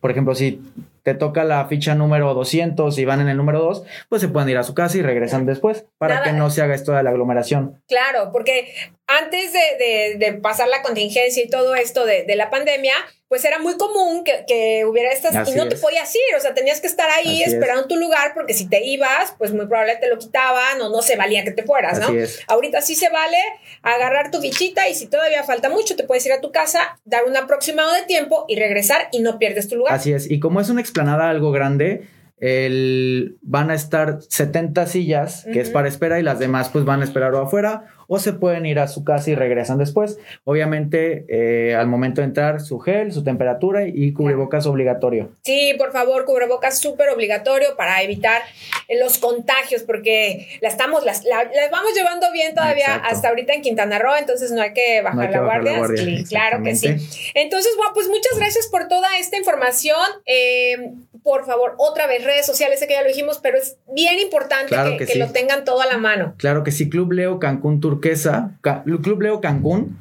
por 0.00 0.10
ejemplo, 0.10 0.34
si 0.34 0.60
te 1.04 1.14
toca 1.14 1.44
la 1.44 1.64
ficha 1.66 1.94
número 1.94 2.34
200 2.34 2.98
y 2.98 3.04
van 3.04 3.20
en 3.20 3.28
el 3.28 3.36
número 3.36 3.60
2, 3.60 3.84
pues 4.08 4.20
se 4.22 4.28
pueden 4.28 4.48
ir 4.48 4.56
a 4.58 4.64
su 4.64 4.74
casa 4.74 4.98
y 4.98 5.02
regresan 5.02 5.46
después 5.46 5.84
para 5.98 6.14
Nada. 6.16 6.26
que 6.26 6.32
no 6.32 6.50
se 6.50 6.62
haga 6.62 6.74
esto 6.74 6.92
de 6.92 7.02
la 7.02 7.10
aglomeración. 7.10 7.80
Claro, 7.86 8.30
porque 8.32 8.74
antes 9.06 9.52
de, 9.52 9.58
de- 9.78 10.16
de 10.18 10.32
pasar 10.40 10.66
la 10.68 10.82
contingencia 10.82 11.44
y 11.44 11.48
todo 11.50 11.74
esto 11.76 12.04
de, 12.06 12.24
de 12.24 12.36
la 12.36 12.50
pandemia, 12.50 12.94
pues 13.34 13.44
era 13.44 13.58
muy 13.58 13.76
común 13.76 14.22
que, 14.22 14.44
que 14.46 14.84
hubiera 14.84 15.10
estas 15.10 15.34
Así 15.34 15.50
y 15.50 15.54
no 15.56 15.68
te 15.68 15.74
podías 15.74 16.14
ir, 16.14 16.36
o 16.36 16.40
sea, 16.40 16.54
tenías 16.54 16.80
que 16.80 16.86
estar 16.86 17.10
ahí 17.10 17.42
Así 17.42 17.42
es. 17.42 17.52
esperando 17.54 17.88
tu 17.88 17.96
lugar 17.96 18.30
porque 18.32 18.54
si 18.54 18.68
te 18.68 18.86
ibas, 18.86 19.34
pues 19.38 19.52
muy 19.52 19.66
probablemente 19.66 20.06
te 20.06 20.14
lo 20.14 20.20
quitaban 20.20 20.80
o 20.80 20.88
no 20.88 21.02
se 21.02 21.16
valía 21.16 21.42
que 21.42 21.50
te 21.50 21.64
fueras, 21.64 21.98
¿no? 21.98 22.16
Es. 22.16 22.38
Ahorita 22.46 22.80
sí 22.80 22.94
se 22.94 23.10
vale 23.10 23.38
agarrar 23.82 24.30
tu 24.30 24.40
fichita 24.40 24.88
y 24.88 24.94
si 24.94 25.08
todavía 25.08 25.42
falta 25.42 25.68
mucho, 25.68 25.96
te 25.96 26.04
puedes 26.04 26.24
ir 26.26 26.32
a 26.32 26.40
tu 26.40 26.52
casa, 26.52 27.00
dar 27.04 27.24
un 27.24 27.36
aproximado 27.36 27.92
de 27.92 28.02
tiempo 28.02 28.44
y 28.46 28.54
regresar 28.54 29.08
y 29.10 29.18
no 29.18 29.40
pierdes 29.40 29.68
tu 29.68 29.74
lugar. 29.74 29.94
Así 29.94 30.12
es. 30.12 30.30
Y 30.30 30.38
como 30.38 30.60
es 30.60 30.68
una 30.68 30.80
explanada 30.80 31.28
algo 31.28 31.50
grande, 31.50 32.06
el, 32.38 33.38
van 33.42 33.72
a 33.72 33.74
estar 33.74 34.18
70 34.28 34.86
sillas, 34.86 35.44
que 35.52 35.60
es 35.60 35.70
para 35.70 35.88
espera, 35.88 36.20
y 36.20 36.22
las 36.22 36.38
demás 36.38 36.68
pues 36.68 36.84
van 36.84 37.00
a 37.00 37.04
esperar 37.04 37.34
o 37.34 37.40
afuera, 37.40 37.86
o 38.06 38.18
se 38.18 38.32
pueden 38.32 38.66
ir 38.66 38.78
a 38.78 38.88
su 38.88 39.04
casa 39.04 39.30
y 39.30 39.34
regresan 39.34 39.78
después. 39.78 40.18
Obviamente, 40.44 41.24
eh, 41.28 41.74
al 41.74 41.86
momento 41.86 42.20
de 42.20 42.26
entrar, 42.26 42.60
su 42.60 42.78
gel, 42.78 43.12
su 43.12 43.24
temperatura 43.24 43.86
y 43.86 44.12
cubrebocas 44.12 44.66
obligatorio. 44.66 45.30
Sí, 45.42 45.74
por 45.78 45.92
favor, 45.92 46.24
cubrebocas 46.24 46.78
súper 46.78 47.08
obligatorio 47.10 47.76
para 47.76 48.02
evitar 48.02 48.42
eh, 48.88 48.98
los 49.00 49.18
contagios, 49.18 49.82
porque 49.82 50.46
la 50.60 50.68
estamos, 50.68 51.04
las, 51.04 51.24
la, 51.24 51.44
las 51.44 51.70
vamos 51.70 51.90
llevando 51.94 52.30
bien 52.32 52.54
todavía 52.54 52.84
Exacto. 52.86 53.08
hasta 53.10 53.28
ahorita 53.28 53.52
en 53.54 53.62
Quintana 53.62 53.98
Roo, 53.98 54.16
entonces 54.16 54.50
no 54.52 54.62
hay 54.62 54.72
que 54.72 55.02
bajar, 55.02 55.16
No 55.16 55.22
hay 55.22 55.28
que 55.28 55.34
la, 55.34 55.40
bajar 55.40 55.64
la 55.64 55.76
guardia. 55.78 55.96
guardia, 55.96 56.18
Sí, 56.18 56.24
claro 56.24 56.62
que 56.62 56.76
sí. 56.76 56.88
Entonces, 57.34 57.72
bueno, 57.76 57.92
pues 57.94 58.08
muchas 58.08 58.38
gracias 58.38 58.66
por 58.68 58.88
toda 58.88 59.08
esta 59.18 59.36
información. 59.36 59.96
Eh, 60.26 60.92
por 61.22 61.46
favor, 61.46 61.74
otra 61.78 62.06
vez, 62.06 62.22
redes 62.22 62.44
sociales, 62.44 62.78
sé 62.78 62.86
que 62.86 62.92
ya 62.94 63.00
lo 63.02 63.08
dijimos, 63.08 63.38
pero 63.42 63.56
es 63.56 63.78
bien 63.94 64.18
importante 64.18 64.68
Claro 64.68 64.90
que, 64.90 64.98
que 64.98 65.06
que 65.06 65.12
sí. 65.14 65.18
lo 65.18 65.28
tengan 65.30 65.64
todo 65.64 65.80
a 65.80 65.86
la 65.86 65.96
mano. 65.96 66.34
Claro 66.36 66.62
que 66.64 66.70
sí, 66.70 66.90
Club 66.90 67.12
Leo 67.12 67.38
Cancún 67.38 67.80
Turquesa, 67.94 68.58
Club 69.02 69.22
Leo 69.22 69.40
Cancún, 69.40 69.96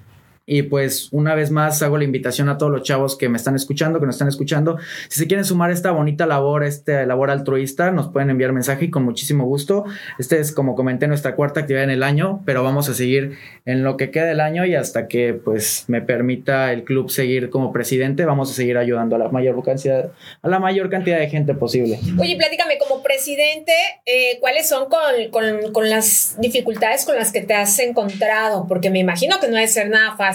Y 0.45 0.63
pues 0.63 1.07
una 1.11 1.35
vez 1.35 1.51
más 1.51 1.81
hago 1.83 1.97
la 1.97 2.03
invitación 2.03 2.49
a 2.49 2.57
todos 2.57 2.71
los 2.71 2.83
chavos 2.83 3.17
que 3.17 3.29
me 3.29 3.37
están 3.37 3.55
escuchando, 3.55 3.99
que 3.99 4.05
nos 4.05 4.15
están 4.15 4.27
escuchando. 4.27 4.77
Si 5.07 5.19
se 5.19 5.27
quieren 5.27 5.45
sumar 5.45 5.69
a 5.69 5.73
esta 5.73 5.91
bonita 5.91 6.25
labor, 6.25 6.65
esta 6.65 7.05
labor 7.05 7.31
altruista, 7.31 7.91
nos 7.91 8.09
pueden 8.09 8.29
enviar 8.29 8.51
mensaje 8.51 8.85
y 8.85 8.89
con 8.89 9.03
muchísimo 9.03 9.45
gusto. 9.45 9.85
Este 10.19 10.39
es, 10.39 10.51
como 10.51 10.75
comenté, 10.75 11.07
nuestra 11.07 11.35
cuarta 11.35 11.61
actividad 11.61 11.85
en 11.85 11.91
el 11.91 12.03
año, 12.03 12.41
pero 12.45 12.61
vamos 12.61 12.89
a 12.89 12.93
seguir 12.93 13.37
en 13.65 13.83
lo 13.83 13.95
que 13.95 14.11
queda 14.11 14.25
del 14.25 14.41
año 14.41 14.65
y 14.65 14.75
hasta 14.75 15.07
que 15.07 15.33
pues 15.33 15.85
me 15.87 16.01
permita 16.01 16.73
el 16.73 16.83
club 16.83 17.09
seguir 17.09 17.49
como 17.49 17.71
presidente, 17.71 18.25
vamos 18.25 18.51
a 18.51 18.53
seguir 18.53 18.77
ayudando 18.77 19.15
a 19.15 19.19
la 19.19 19.29
mayor 19.29 19.63
cantidad, 19.63 20.11
a 20.41 20.49
la 20.49 20.59
mayor 20.59 20.89
cantidad 20.89 21.19
de 21.19 21.29
gente 21.29 21.53
posible. 21.53 21.99
Oye, 22.19 22.35
platícame, 22.35 22.77
como 22.77 23.01
presidente, 23.01 23.71
eh, 24.05 24.39
¿cuáles 24.41 24.67
son 24.67 24.89
con, 24.89 24.99
con, 25.31 25.71
con 25.71 25.89
las 25.89 26.35
dificultades 26.39 27.05
con 27.05 27.15
las 27.15 27.31
que 27.31 27.41
te 27.41 27.53
has 27.53 27.79
encontrado? 27.79 28.65
Porque 28.67 28.89
me 28.89 28.99
imagino 28.99 29.39
que 29.39 29.47
no 29.47 29.55
debe 29.55 29.67
ser 29.67 29.89
nada 29.89 30.17
fácil 30.17 30.32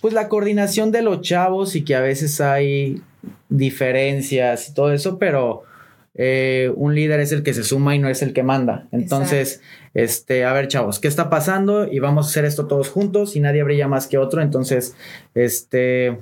pues 0.00 0.12
la 0.12 0.28
coordinación 0.28 0.92
de 0.92 1.02
los 1.02 1.22
chavos 1.22 1.76
y 1.76 1.82
que 1.82 1.94
a 1.94 2.00
veces 2.00 2.40
hay 2.40 3.00
diferencias 3.48 4.68
y 4.68 4.74
todo 4.74 4.92
eso, 4.92 5.18
pero 5.18 5.62
eh, 6.14 6.70
un 6.76 6.94
líder 6.94 7.20
es 7.20 7.32
el 7.32 7.42
que 7.42 7.54
se 7.54 7.64
suma 7.64 7.94
y 7.94 7.98
no 7.98 8.08
es 8.08 8.22
el 8.22 8.32
que 8.32 8.42
manda. 8.42 8.86
Entonces, 8.92 9.62
este, 9.94 10.44
a 10.44 10.52
ver, 10.52 10.68
chavos, 10.68 11.00
¿qué 11.00 11.08
está 11.08 11.30
pasando? 11.30 11.90
Y 11.90 11.98
vamos 11.98 12.26
a 12.26 12.30
hacer 12.30 12.44
esto 12.44 12.66
todos 12.66 12.88
juntos 12.88 13.34
y 13.34 13.40
nadie 13.40 13.62
brilla 13.62 13.88
más 13.88 14.06
que 14.06 14.18
otro. 14.18 14.42
Entonces, 14.42 14.94
este, 15.34 16.18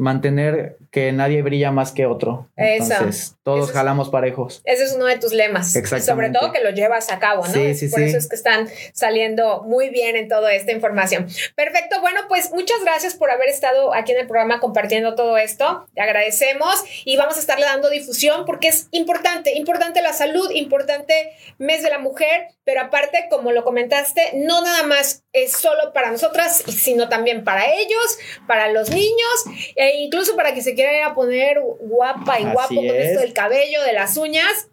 mantener 0.00 0.78
que 0.90 1.12
nadie 1.12 1.42
brilla 1.42 1.70
más 1.70 1.92
que 1.92 2.06
otro. 2.06 2.48
Entonces, 2.56 3.36
todos 3.44 3.70
jalamos 3.70 4.08
parejos. 4.08 4.60
Ese 4.64 4.84
es 4.84 4.94
uno 4.94 5.04
de 5.04 5.18
tus 5.18 5.32
lemas. 5.32 5.76
Exactamente. 5.76 6.10
sobre 6.10 6.30
todo 6.30 6.52
que 6.52 6.60
lo 6.60 6.70
llevas 6.70 7.10
a 7.10 7.18
cabo, 7.18 7.46
¿no? 7.46 7.52
Sí, 7.52 7.74
sí, 7.74 7.88
Por 7.88 8.00
eso 8.00 8.16
es 8.18 8.28
que 8.28 8.34
están 8.34 8.68
saliendo 8.92 9.62
muy 9.62 9.90
bien 9.90 10.16
en 10.16 10.28
toda 10.28 10.52
esta 10.52 10.72
información. 10.72 11.28
Perfecto. 11.54 12.00
Bueno, 12.00 12.22
pues 12.28 12.50
muchas 12.52 12.82
gracias 12.82 13.14
por 13.14 13.30
haber 13.30 13.48
estado 13.48 13.94
aquí 13.94 14.12
en 14.12 14.18
el 14.18 14.26
programa 14.26 14.58
compartiendo 14.58 15.14
todo 15.14 15.36
esto. 15.36 15.86
Te 15.94 16.00
agradecemos 16.00 16.82
y 17.04 17.16
vamos 17.16 17.36
a 17.36 17.40
estarle 17.40 17.66
dando 17.66 17.90
difusión 17.90 18.44
porque 18.44 18.68
es 18.68 18.88
importante, 18.90 19.56
importante 19.56 20.02
la 20.02 20.12
salud, 20.12 20.50
importante 20.50 21.32
mes 21.58 21.82
de 21.82 21.90
la 21.90 21.98
mujer, 21.98 22.48
pero 22.64 22.80
aparte, 22.80 23.26
como 23.30 23.52
lo 23.52 23.64
comentaste, 23.64 24.32
no 24.34 24.62
nada 24.62 24.82
más 24.84 25.24
es 25.32 25.52
solo 25.52 25.92
para 25.92 26.10
nosotras, 26.10 26.62
sino 26.66 27.08
también 27.08 27.44
para 27.44 27.72
ellos, 27.72 28.18
para 28.46 28.72
los 28.72 28.90
niños 28.90 29.44
e 29.90 30.00
incluso 30.00 30.36
para 30.36 30.54
que 30.54 30.62
se 30.62 30.74
quiera 30.74 31.06
a 31.06 31.14
poner 31.14 31.58
guapa 31.80 32.40
y 32.40 32.44
guapo 32.44 32.74
con 32.74 32.84
esto 32.84 33.20
del 33.20 33.32
cabello, 33.32 33.82
de 33.82 33.92
las 33.92 34.16
uñas. 34.16 34.68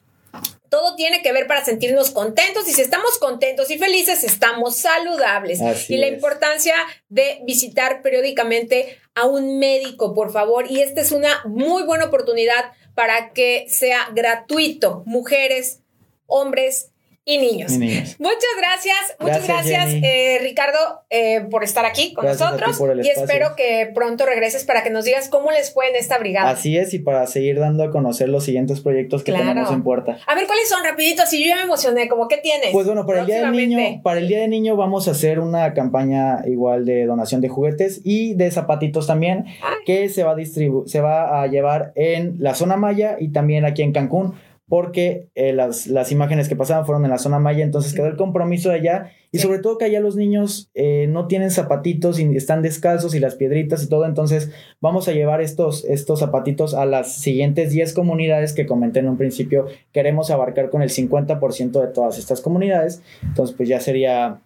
Todo 0.69 0.95
tiene 0.95 1.21
que 1.21 1.31
ver 1.31 1.47
para 1.47 1.63
sentirnos 1.63 2.11
contentos 2.11 2.67
y 2.67 2.73
si 2.73 2.81
estamos 2.81 3.17
contentos 3.19 3.71
y 3.71 3.77
felices, 3.77 4.23
estamos 4.23 4.77
saludables. 4.77 5.59
y 5.89 5.97
la 5.97 6.07
importancia 6.07 6.75
de 7.07 7.39
visitar 7.43 8.01
periódicamente 8.01 8.99
a 9.15 9.25
un 9.25 9.59
médico, 9.59 10.13
por 10.13 10.31
favor. 10.31 10.69
Y 10.69 10.81
esta 10.81 11.01
es 11.01 11.11
una 11.11 11.41
muy 11.45 11.83
buena 11.83 12.05
oportunidad 12.05 12.73
para 12.95 13.31
que 13.31 13.65
sea 13.69 14.09
gratuito. 14.13 15.03
Mujeres, 15.05 15.79
hombres, 16.25 16.91
y 17.27 17.37
niños. 17.39 17.73
Muchas 17.73 18.55
gracias, 18.57 19.17
muchas 19.19 19.45
gracias, 19.45 19.93
eh, 20.01 20.39
Ricardo, 20.41 20.77
eh, 21.09 21.45
por 21.51 21.65
estar 21.65 21.85
aquí 21.85 22.13
con 22.13 22.25
nosotros 22.25 22.81
y 23.03 23.09
espero 23.09 23.49
que 23.57 23.91
pronto 23.93 24.25
regreses 24.25 24.63
para 24.63 24.81
que 24.81 24.89
nos 24.89 25.03
digas 25.03 25.27
cómo 25.27 25.51
les 25.51 25.73
fue 25.73 25.89
en 25.89 25.97
esta 25.97 26.17
brigada. 26.17 26.49
Así 26.49 26.77
es, 26.77 26.93
y 26.93 26.99
para 26.99 27.27
seguir 27.27 27.59
dando 27.59 27.83
a 27.83 27.91
conocer 27.91 28.29
los 28.29 28.45
siguientes 28.45 28.79
proyectos 28.79 29.25
que 29.25 29.33
tenemos 29.33 29.69
en 29.71 29.83
puerta. 29.83 30.17
A 30.25 30.35
ver, 30.35 30.47
¿cuáles 30.47 30.69
son? 30.69 30.81
Rapidito, 30.85 31.25
si 31.25 31.43
yo 31.43 31.49
ya 31.49 31.57
me 31.57 31.63
emocioné, 31.63 32.07
¿cómo 32.07 32.29
qué 32.29 32.37
tienes? 32.37 32.69
Pues 32.71 32.87
bueno, 32.87 33.05
para 33.05 33.19
el 33.19 33.25
Día 33.25 33.41
del 33.41 33.51
Niño, 33.51 34.01
para 34.01 34.21
el 34.21 34.27
Día 34.29 34.39
del 34.39 34.49
Niño 34.49 34.77
vamos 34.77 35.09
a 35.09 35.11
hacer 35.11 35.39
una 35.39 35.73
campaña 35.73 36.43
igual 36.47 36.85
de 36.85 37.05
donación 37.05 37.41
de 37.41 37.49
juguetes 37.49 37.99
y 38.05 38.35
de 38.35 38.51
zapatitos 38.51 39.05
también, 39.05 39.47
que 39.85 40.07
se 40.07 40.23
va 40.23 40.31
a 40.31 40.35
distribuir, 40.35 40.87
se 40.87 41.01
va 41.01 41.41
a 41.41 41.47
llevar 41.47 41.91
en 41.95 42.37
la 42.39 42.55
zona 42.55 42.77
Maya 42.77 43.17
y 43.19 43.33
también 43.33 43.65
aquí 43.65 43.81
en 43.81 43.91
Cancún 43.91 44.35
porque 44.69 45.29
eh, 45.35 45.53
las, 45.53 45.87
las, 45.87 46.11
imágenes 46.11 46.49
que 46.49 46.55
pasaban 46.55 46.85
fueron 46.85 47.05
en 47.05 47.11
la 47.11 47.17
zona 47.17 47.39
maya, 47.39 47.63
entonces 47.63 47.93
quedó 47.93 48.07
el 48.07 48.17
compromiso 48.17 48.69
de 48.69 48.75
allá. 48.75 49.11
Y 49.31 49.39
sobre 49.39 49.59
todo 49.59 49.77
que 49.77 49.85
allá 49.85 49.99
los 49.99 50.15
niños 50.15 50.69
eh, 50.73 51.07
no 51.09 51.27
tienen 51.27 51.51
zapatitos 51.51 52.19
y 52.19 52.35
están 52.35 52.61
descalzos 52.61 53.13
y 53.13 53.19
las 53.19 53.35
piedritas 53.35 53.83
y 53.83 53.89
todo, 53.89 54.05
entonces 54.05 54.51
vamos 54.81 55.07
a 55.07 55.11
llevar 55.11 55.41
estos, 55.41 55.85
estos 55.85 56.19
zapatitos 56.19 56.73
a 56.73 56.85
las 56.85 57.13
siguientes 57.13 57.71
10 57.71 57.93
comunidades 57.93 58.53
que 58.53 58.65
comenté 58.65 58.99
en 58.99 59.09
un 59.09 59.17
principio, 59.17 59.67
queremos 59.91 60.31
abarcar 60.31 60.69
con 60.69 60.81
el 60.81 60.89
50% 60.89 61.81
de 61.81 61.87
todas 61.87 62.17
estas 62.17 62.41
comunidades, 62.41 63.01
entonces 63.21 63.55
pues 63.55 63.67
ya 63.67 63.81
sería 63.81 64.39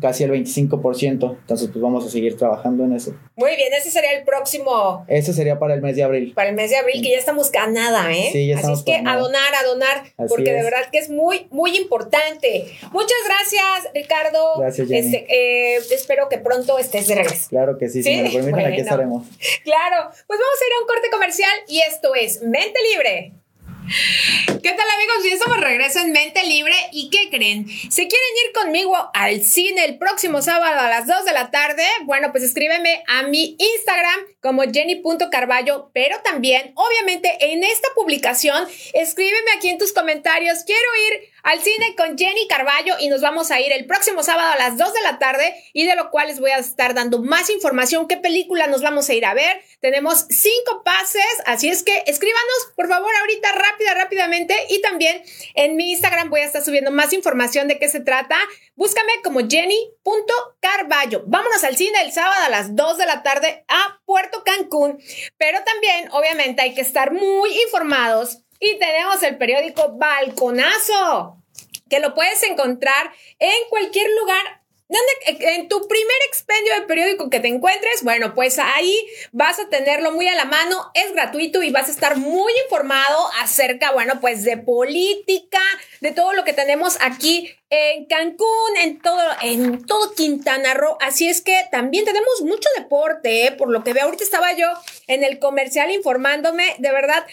casi 0.00 0.24
el 0.24 0.30
25%. 0.30 1.38
Entonces, 1.40 1.68
pues 1.72 1.82
vamos 1.82 2.06
a 2.06 2.10
seguir 2.10 2.36
trabajando 2.36 2.84
en 2.84 2.94
eso. 2.94 3.14
Muy 3.36 3.56
bien, 3.56 3.72
ese 3.72 3.90
sería 3.90 4.12
el 4.12 4.24
próximo. 4.24 5.04
Ese 5.08 5.32
sería 5.32 5.58
para 5.58 5.74
el 5.74 5.82
mes 5.82 5.96
de 5.96 6.02
abril. 6.02 6.32
Para 6.34 6.50
el 6.50 6.54
mes 6.54 6.70
de 6.70 6.76
abril, 6.76 7.02
que 7.02 7.10
ya 7.10 7.18
estamos 7.18 7.50
ganada, 7.50 8.12
¿eh? 8.12 8.28
Sí, 8.32 8.46
ya 8.46 8.56
estamos 8.56 8.80
Así 8.80 8.90
es 8.90 9.02
que 9.02 9.08
a 9.08 9.16
donar, 9.16 9.54
a 9.54 9.66
donar, 9.66 10.02
porque 10.28 10.52
de 10.52 10.62
verdad 10.62 10.90
que 10.90 10.98
es 10.98 11.10
muy, 11.10 11.46
muy 11.50 11.76
importante. 11.76 12.66
Muchas 12.92 13.18
gracias, 13.26 13.92
Ricardo. 13.94 14.58
Gracias, 14.58 14.88
Jenny. 14.88 15.16
Este, 15.16 15.26
eh, 15.28 15.78
espero 15.90 16.28
que 16.28 16.38
pronto 16.38 16.78
estés 16.78 17.08
de 17.08 17.14
regreso. 17.16 17.48
Claro 17.48 17.78
que 17.78 17.88
sí, 17.88 18.02
si 18.02 18.16
me 18.16 18.24
lo 18.24 18.32
permiten, 18.32 18.66
aquí 18.66 18.80
estaremos. 18.80 19.26
Claro, 19.64 20.10
pues 20.26 20.40
vamos 20.40 20.58
a 20.60 20.66
ir 20.66 20.72
a 20.72 20.80
un 20.80 20.86
corte 20.86 21.10
comercial 21.10 21.50
y 21.68 21.80
esto 21.80 22.14
es 22.14 22.42
Mente 22.42 22.78
Libre. 22.92 23.41
¿Qué 23.92 24.72
tal 24.72 24.90
amigos? 24.90 25.24
Ya 25.24 25.34
estamos 25.34 25.60
regreso 25.60 25.98
en 25.98 26.12
Mente 26.12 26.42
Libre 26.44 26.74
y 26.92 27.10
¿qué 27.10 27.28
creen? 27.30 27.66
¿Se 27.68 28.08
quieren 28.08 28.30
ir 28.46 28.52
conmigo 28.54 28.96
al 29.12 29.42
cine 29.42 29.84
el 29.84 29.98
próximo 29.98 30.40
sábado 30.40 30.80
a 30.80 30.88
las 30.88 31.06
2 31.06 31.24
de 31.26 31.32
la 31.32 31.50
tarde? 31.50 31.84
Bueno, 32.04 32.30
pues 32.32 32.42
escríbeme 32.44 33.02
a 33.06 33.24
mi 33.24 33.56
Instagram 33.58 34.20
como 34.40 34.62
jenny.carballo, 34.62 35.90
pero 35.92 36.20
también, 36.22 36.72
obviamente, 36.74 37.52
en 37.52 37.62
esta 37.64 37.88
publicación, 37.94 38.66
escríbeme 38.94 39.50
aquí 39.56 39.68
en 39.68 39.78
tus 39.78 39.92
comentarios, 39.92 40.64
quiero 40.64 40.88
ir 41.10 41.32
al 41.42 41.60
cine 41.60 41.94
con 41.96 42.16
Jenny 42.16 42.46
Carballo 42.48 42.94
y 43.00 43.08
nos 43.08 43.20
vamos 43.20 43.50
a 43.50 43.60
ir 43.60 43.72
el 43.72 43.86
próximo 43.86 44.22
sábado 44.22 44.52
a 44.52 44.56
las 44.56 44.78
2 44.78 44.94
de 44.94 45.02
la 45.02 45.18
tarde 45.18 45.54
y 45.72 45.86
de 45.86 45.96
lo 45.96 46.10
cual 46.10 46.28
les 46.28 46.40
voy 46.40 46.50
a 46.50 46.58
estar 46.58 46.94
dando 46.94 47.18
más 47.18 47.50
información, 47.50 48.08
qué 48.08 48.16
película 48.16 48.66
nos 48.68 48.82
vamos 48.82 49.08
a 49.08 49.14
ir 49.14 49.24
a 49.24 49.34
ver. 49.34 49.60
Tenemos 49.80 50.26
cinco 50.28 50.82
pases, 50.84 51.24
así 51.44 51.68
es 51.68 51.82
que 51.82 52.04
escríbanos, 52.06 52.72
por 52.76 52.88
favor, 52.88 53.10
ahorita 53.20 53.52
rápida, 53.82 53.94
rápidamente 54.02 54.54
y 54.68 54.80
también 54.80 55.22
en 55.54 55.76
mi 55.76 55.92
Instagram 55.92 56.30
voy 56.30 56.40
a 56.40 56.44
estar 56.44 56.62
subiendo 56.62 56.90
más 56.90 57.12
información 57.12 57.68
de 57.68 57.78
qué 57.78 57.88
se 57.88 58.00
trata. 58.00 58.38
Búscame 58.74 59.12
como 59.22 59.40
jenny.carballo. 59.40 61.22
Vámonos 61.26 61.64
al 61.64 61.76
cine 61.76 62.00
el 62.02 62.12
sábado 62.12 62.44
a 62.44 62.50
las 62.50 62.74
2 62.74 62.98
de 62.98 63.06
la 63.06 63.22
tarde 63.22 63.64
a 63.68 64.00
Puerto 64.04 64.42
Cancún, 64.44 65.02
pero 65.38 65.58
también, 65.64 66.10
obviamente, 66.12 66.62
hay 66.62 66.74
que 66.74 66.80
estar 66.80 67.12
muy 67.12 67.50
informados 67.62 68.38
y 68.60 68.78
tenemos 68.78 69.22
el 69.22 69.38
periódico 69.38 69.96
Balconazo, 69.96 71.36
que 71.88 72.00
lo 72.00 72.14
puedes 72.14 72.42
encontrar 72.42 73.12
en 73.38 73.68
cualquier 73.68 74.10
lugar 74.20 74.61
en 75.24 75.68
tu 75.68 75.86
primer 75.88 76.16
expendio 76.28 76.74
de 76.74 76.82
periódico 76.82 77.30
que 77.30 77.40
te 77.40 77.48
encuentres, 77.48 78.02
bueno, 78.02 78.34
pues 78.34 78.58
ahí 78.58 78.96
vas 79.32 79.58
a 79.58 79.68
tenerlo 79.68 80.12
muy 80.12 80.28
a 80.28 80.34
la 80.34 80.44
mano, 80.44 80.90
es 80.94 81.12
gratuito 81.12 81.62
y 81.62 81.70
vas 81.70 81.88
a 81.88 81.92
estar 81.92 82.16
muy 82.16 82.52
informado 82.64 83.30
acerca, 83.40 83.92
bueno, 83.92 84.20
pues 84.20 84.44
de 84.44 84.56
política, 84.56 85.60
de 86.00 86.12
todo 86.12 86.32
lo 86.32 86.44
que 86.44 86.52
tenemos 86.52 86.98
aquí 87.00 87.54
en 87.70 88.04
Cancún, 88.04 88.76
en 88.80 89.00
todo, 89.00 89.22
en 89.40 89.86
todo 89.86 90.14
Quintana 90.14 90.74
Roo. 90.74 90.98
Así 91.00 91.28
es 91.28 91.40
que 91.40 91.56
también 91.70 92.04
tenemos 92.04 92.42
mucho 92.42 92.68
deporte, 92.76 93.46
¿eh? 93.46 93.52
por 93.52 93.70
lo 93.70 93.82
que 93.82 93.94
veo. 93.94 94.04
Ahorita 94.04 94.24
estaba 94.24 94.52
yo 94.52 94.68
en 95.06 95.24
el 95.24 95.38
comercial 95.38 95.90
informándome, 95.90 96.76
de 96.78 96.92
verdad, 96.92 97.24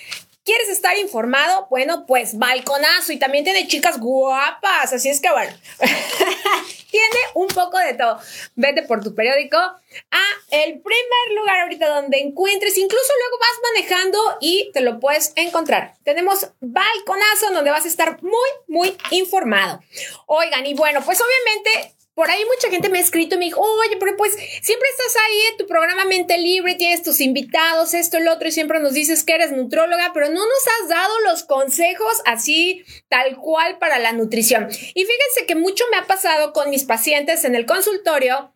¿Quieres 0.44 0.70
estar 0.70 0.98
informado? 0.98 1.68
Bueno, 1.70 2.06
pues 2.08 2.38
balconazo 2.38 3.12
y 3.12 3.20
también 3.20 3.44
tiene 3.44 3.68
chicas 3.68 4.00
guapas, 4.00 4.94
así 4.94 5.10
es 5.10 5.22
que 5.22 5.30
bueno, 5.32 5.52
tiene 6.92 7.20
un 7.36 7.48
poco 7.48 7.78
de 7.78 7.94
todo. 7.94 8.20
Vete 8.56 8.84
por 8.84 9.04
tu 9.04 9.14
periódico 9.14 9.58
a 9.58 10.24
el 10.52 10.82
primer 10.82 11.38
lugar 11.40 11.62
ahorita 11.62 11.88
donde 11.90 12.20
encuentres, 12.20 12.78
incluso 12.78 13.14
luego 13.20 13.38
vas 13.40 13.74
manejando 13.74 14.38
y 14.42 14.72
te 14.74 14.82
lo 14.82 15.00
puedes 15.00 15.34
encontrar. 15.36 15.96
Tenemos 16.04 16.50
balconazo 16.60 17.52
donde 17.54 17.72
vas 17.72 17.86
a 17.86 17.90
estar 17.90 18.22
muy, 18.24 18.50
muy 18.68 18.98
informado. 19.12 19.82
Oigan, 20.26 20.66
y 20.66 20.74
bueno, 20.74 21.02
pues 21.06 21.20
obviamente 21.22 21.96
por 22.20 22.30
ahí 22.30 22.44
mucha 22.54 22.70
gente 22.70 22.90
me 22.90 22.98
ha 22.98 23.02
escrito 23.02 23.36
y 23.36 23.38
me 23.38 23.46
dijo, 23.46 23.62
oye, 23.62 23.96
pero 23.98 24.18
pues 24.18 24.34
siempre 24.34 24.90
estás 24.90 25.24
ahí 25.24 25.40
en 25.52 25.58
tu 25.58 25.68
programa 25.68 26.04
Mente 26.04 26.38
Libre, 26.38 26.76
tienes 26.76 27.02
tus 27.02 27.22
invitados, 27.22 27.94
esto, 27.94 28.18
el 28.18 28.28
otro, 28.28 28.50
y 28.50 28.52
siempre 28.52 28.82
nos 28.82 28.92
dices 28.92 29.24
que 29.24 29.36
eres 29.36 29.54
nutróloga, 29.54 30.12
pero 30.14 30.28
no 30.28 30.42
nos 30.42 30.68
has 30.68 30.90
dado 30.90 31.14
los 31.22 31.44
consejos 31.44 32.22
así, 32.26 32.84
tal 33.08 33.38
cual 33.38 33.78
para 33.78 34.00
la 34.00 34.12
nutrición. 34.12 34.68
Y 34.70 35.06
fíjense 35.06 35.46
que 35.48 35.56
mucho 35.56 35.86
me 35.92 35.98
ha 35.98 36.08
pasado 36.08 36.52
con 36.52 36.70
mis 36.70 36.84
pacientes 36.84 37.46
en 37.46 37.56
el 37.56 37.66
consultorio 37.66 38.52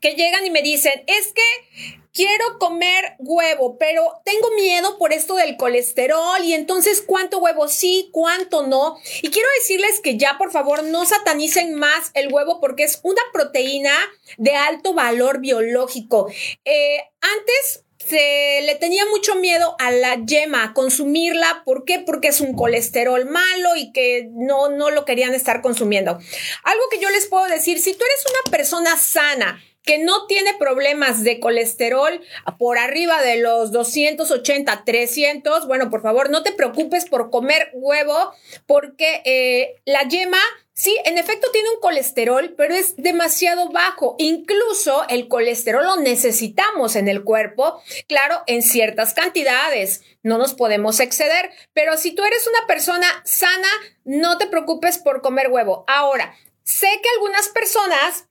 que 0.00 0.14
llegan 0.14 0.46
y 0.46 0.50
me 0.50 0.62
dicen, 0.62 1.02
es 1.08 1.32
que 1.32 2.03
quiero 2.14 2.58
comer 2.58 3.16
huevo, 3.18 3.76
pero 3.76 4.22
tengo 4.24 4.50
miedo 4.52 4.96
por 4.98 5.12
esto 5.12 5.34
del 5.34 5.56
colesterol 5.56 6.42
y 6.42 6.54
entonces 6.54 7.02
cuánto 7.02 7.38
huevo 7.38 7.68
sí, 7.68 8.08
cuánto 8.12 8.66
no. 8.66 8.96
Y 9.20 9.30
quiero 9.30 9.48
decirles 9.58 10.00
que 10.00 10.16
ya 10.16 10.38
por 10.38 10.52
favor 10.52 10.84
no 10.84 11.04
satanicen 11.04 11.74
más 11.74 12.12
el 12.14 12.32
huevo 12.32 12.60
porque 12.60 12.84
es 12.84 13.00
una 13.02 13.20
proteína 13.32 13.92
de 14.38 14.54
alto 14.54 14.94
valor 14.94 15.40
biológico. 15.40 16.30
Eh, 16.64 16.98
antes 17.20 17.84
se 17.98 18.60
le 18.62 18.74
tenía 18.76 19.04
mucho 19.06 19.34
miedo 19.34 19.74
a 19.78 19.90
la 19.90 20.24
yema, 20.24 20.72
consumirla. 20.72 21.62
¿Por 21.64 21.84
qué? 21.84 21.98
Porque 21.98 22.28
es 22.28 22.40
un 22.40 22.54
colesterol 22.54 23.24
malo 23.26 23.76
y 23.76 23.92
que 23.92 24.28
no, 24.30 24.68
no 24.68 24.90
lo 24.90 25.04
querían 25.04 25.34
estar 25.34 25.62
consumiendo. 25.62 26.18
Algo 26.62 26.82
que 26.90 27.00
yo 27.00 27.10
les 27.10 27.26
puedo 27.26 27.46
decir, 27.46 27.80
si 27.80 27.94
tú 27.94 28.04
eres 28.04 28.24
una 28.30 28.50
persona 28.52 28.96
sana, 28.96 29.60
que 29.84 29.98
no 29.98 30.26
tiene 30.26 30.54
problemas 30.54 31.22
de 31.22 31.38
colesterol 31.38 32.20
por 32.58 32.78
arriba 32.78 33.22
de 33.22 33.36
los 33.36 33.70
280, 33.70 34.82
300, 34.84 35.66
bueno, 35.66 35.90
por 35.90 36.02
favor, 36.02 36.30
no 36.30 36.42
te 36.42 36.52
preocupes 36.52 37.04
por 37.04 37.30
comer 37.30 37.70
huevo 37.74 38.32
porque 38.66 39.20
eh, 39.26 39.82
la 39.84 40.08
yema, 40.08 40.40
sí, 40.72 40.96
en 41.04 41.18
efecto 41.18 41.50
tiene 41.52 41.68
un 41.68 41.80
colesterol, 41.80 42.54
pero 42.56 42.74
es 42.74 42.96
demasiado 42.96 43.68
bajo. 43.68 44.16
Incluso 44.18 45.04
el 45.10 45.28
colesterol 45.28 45.84
lo 45.84 45.96
necesitamos 45.96 46.96
en 46.96 47.08
el 47.08 47.22
cuerpo, 47.22 47.82
claro, 48.08 48.42
en 48.46 48.62
ciertas 48.62 49.12
cantidades. 49.12 50.00
No 50.22 50.38
nos 50.38 50.54
podemos 50.54 50.98
exceder, 50.98 51.50
pero 51.74 51.98
si 51.98 52.12
tú 52.12 52.24
eres 52.24 52.46
una 52.46 52.66
persona 52.66 53.06
sana, 53.24 53.68
no 54.04 54.38
te 54.38 54.46
preocupes 54.46 54.96
por 54.96 55.20
comer 55.20 55.48
huevo. 55.50 55.84
Ahora, 55.88 56.34
sé 56.62 56.88
que 57.02 57.08
algunas 57.16 57.48
personas 57.50 58.28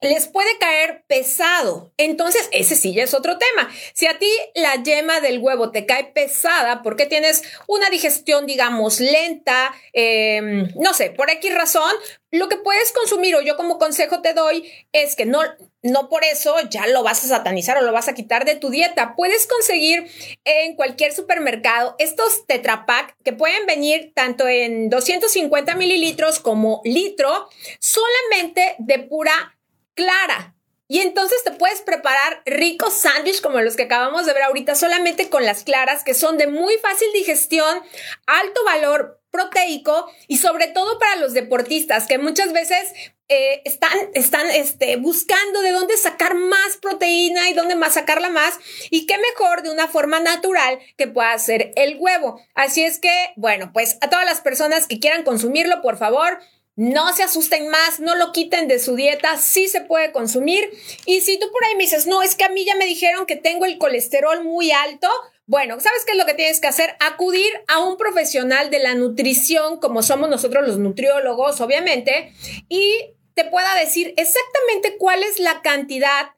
les 0.00 0.28
puede 0.28 0.58
caer 0.58 1.04
pesado. 1.08 1.92
Entonces, 1.96 2.48
ese 2.52 2.76
sí 2.76 2.94
ya 2.94 3.02
es 3.02 3.14
otro 3.14 3.36
tema. 3.38 3.68
Si 3.94 4.06
a 4.06 4.18
ti 4.18 4.30
la 4.54 4.82
yema 4.82 5.20
del 5.20 5.40
huevo 5.40 5.72
te 5.72 5.86
cae 5.86 6.04
pesada 6.04 6.82
porque 6.82 7.06
tienes 7.06 7.42
una 7.66 7.90
digestión, 7.90 8.46
digamos, 8.46 9.00
lenta, 9.00 9.74
em, 9.92 10.68
no 10.76 10.94
sé, 10.94 11.10
por 11.10 11.30
X 11.30 11.52
razón, 11.54 11.90
lo 12.30 12.48
que 12.48 12.56
puedes 12.56 12.92
consumir 12.92 13.34
o 13.34 13.40
yo 13.40 13.56
como 13.56 13.78
consejo 13.78 14.20
te 14.20 14.34
doy 14.34 14.70
es 14.92 15.16
que 15.16 15.24
no, 15.24 15.40
no 15.82 16.08
por 16.08 16.24
eso 16.24 16.54
ya 16.70 16.86
lo 16.86 17.02
vas 17.02 17.24
a 17.24 17.28
satanizar 17.28 17.78
o 17.78 17.82
lo 17.82 17.92
vas 17.92 18.08
a 18.08 18.14
quitar 18.14 18.44
de 18.44 18.54
tu 18.54 18.70
dieta. 18.70 19.14
Puedes 19.16 19.46
conseguir 19.46 20.06
en 20.44 20.76
cualquier 20.76 21.12
supermercado 21.12 21.96
estos 21.98 22.46
tetrapack 22.46 23.16
que 23.24 23.32
pueden 23.32 23.66
venir 23.66 24.12
tanto 24.14 24.46
en 24.46 24.90
250 24.90 25.74
mililitros 25.74 26.38
como 26.38 26.82
litro, 26.84 27.48
solamente 27.80 28.76
de 28.78 28.98
pura 29.00 29.57
clara. 29.98 30.54
Y 30.86 31.00
entonces 31.00 31.44
te 31.44 31.50
puedes 31.50 31.82
preparar 31.82 32.40
ricos 32.46 32.94
sándwiches 32.94 33.42
como 33.42 33.60
los 33.60 33.76
que 33.76 33.82
acabamos 33.82 34.24
de 34.24 34.32
ver 34.32 34.44
ahorita, 34.44 34.74
solamente 34.74 35.28
con 35.28 35.44
las 35.44 35.64
claras, 35.64 36.04
que 36.04 36.14
son 36.14 36.38
de 36.38 36.46
muy 36.46 36.74
fácil 36.78 37.08
digestión, 37.12 37.82
alto 38.26 38.64
valor 38.64 39.20
proteico 39.30 40.10
y 40.28 40.38
sobre 40.38 40.68
todo 40.68 40.98
para 40.98 41.16
los 41.16 41.34
deportistas, 41.34 42.06
que 42.06 42.16
muchas 42.16 42.54
veces 42.54 42.94
eh, 43.28 43.60
están, 43.66 43.92
están 44.14 44.46
este, 44.48 44.96
buscando 44.96 45.60
de 45.60 45.72
dónde 45.72 45.98
sacar 45.98 46.34
más 46.34 46.78
proteína 46.80 47.50
y 47.50 47.54
dónde 47.54 47.74
más 47.74 47.94
sacarla 47.94 48.30
más. 48.30 48.58
Y 48.90 49.04
qué 49.04 49.16
mejor 49.18 49.62
de 49.62 49.70
una 49.70 49.88
forma 49.88 50.20
natural 50.20 50.78
que 50.96 51.08
pueda 51.08 51.38
ser 51.38 51.72
el 51.76 51.98
huevo. 51.98 52.40
Así 52.54 52.82
es 52.82 52.98
que, 52.98 53.32
bueno, 53.36 53.72
pues 53.74 53.98
a 54.00 54.08
todas 54.08 54.24
las 54.24 54.40
personas 54.40 54.86
que 54.86 55.00
quieran 55.00 55.24
consumirlo, 55.24 55.82
por 55.82 55.98
favor, 55.98 56.38
no 56.78 57.12
se 57.12 57.24
asusten 57.24 57.68
más, 57.70 57.98
no 57.98 58.14
lo 58.14 58.30
quiten 58.30 58.68
de 58.68 58.78
su 58.78 58.94
dieta, 58.94 59.36
sí 59.36 59.66
se 59.66 59.80
puede 59.80 60.12
consumir. 60.12 60.70
Y 61.06 61.22
si 61.22 61.36
tú 61.36 61.50
por 61.50 61.64
ahí 61.64 61.74
me 61.74 61.82
dices, 61.82 62.06
no, 62.06 62.22
es 62.22 62.36
que 62.36 62.44
a 62.44 62.50
mí 62.50 62.64
ya 62.64 62.76
me 62.76 62.86
dijeron 62.86 63.26
que 63.26 63.34
tengo 63.34 63.64
el 63.64 63.78
colesterol 63.78 64.44
muy 64.44 64.70
alto, 64.70 65.08
bueno, 65.46 65.80
¿sabes 65.80 66.04
qué 66.04 66.12
es 66.12 66.18
lo 66.18 66.24
que 66.24 66.34
tienes 66.34 66.60
que 66.60 66.68
hacer? 66.68 66.94
Acudir 67.00 67.50
a 67.66 67.80
un 67.80 67.96
profesional 67.96 68.70
de 68.70 68.78
la 68.78 68.94
nutrición, 68.94 69.80
como 69.80 70.04
somos 70.04 70.30
nosotros 70.30 70.68
los 70.68 70.78
nutriólogos, 70.78 71.60
obviamente, 71.60 72.32
y 72.68 73.16
te 73.34 73.44
pueda 73.44 73.74
decir 73.74 74.14
exactamente 74.16 74.98
cuál 74.98 75.24
es 75.24 75.40
la 75.40 75.62
cantidad 75.62 76.30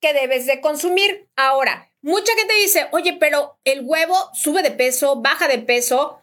que 0.00 0.12
debes 0.14 0.46
de 0.46 0.60
consumir. 0.60 1.28
Ahora, 1.36 1.92
mucha 2.02 2.34
gente 2.34 2.54
dice, 2.54 2.88
oye, 2.90 3.12
pero 3.20 3.60
el 3.62 3.82
huevo 3.84 4.16
sube 4.34 4.64
de 4.64 4.72
peso, 4.72 5.22
baja 5.22 5.46
de 5.46 5.60
peso. 5.60 6.18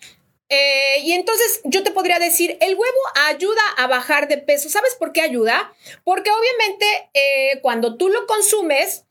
Eh, 0.53 0.99
y 1.03 1.13
entonces 1.13 1.61
yo 1.63 1.81
te 1.81 1.91
podría 1.91 2.19
decir, 2.19 2.57
el 2.59 2.75
huevo 2.75 2.99
ayuda 3.27 3.61
a 3.77 3.87
bajar 3.87 4.27
de 4.27 4.37
peso. 4.37 4.69
¿Sabes 4.69 4.95
por 4.95 5.13
qué 5.13 5.21
ayuda? 5.21 5.73
Porque 6.03 6.29
obviamente 6.29 7.09
eh, 7.13 7.59
cuando 7.61 7.95
tú 7.95 8.09
lo 8.09 8.27
consumes, 8.27 9.05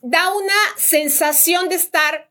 da 0.00 0.32
una 0.32 0.54
sensación 0.76 1.68
de 1.68 1.74
estar 1.74 2.30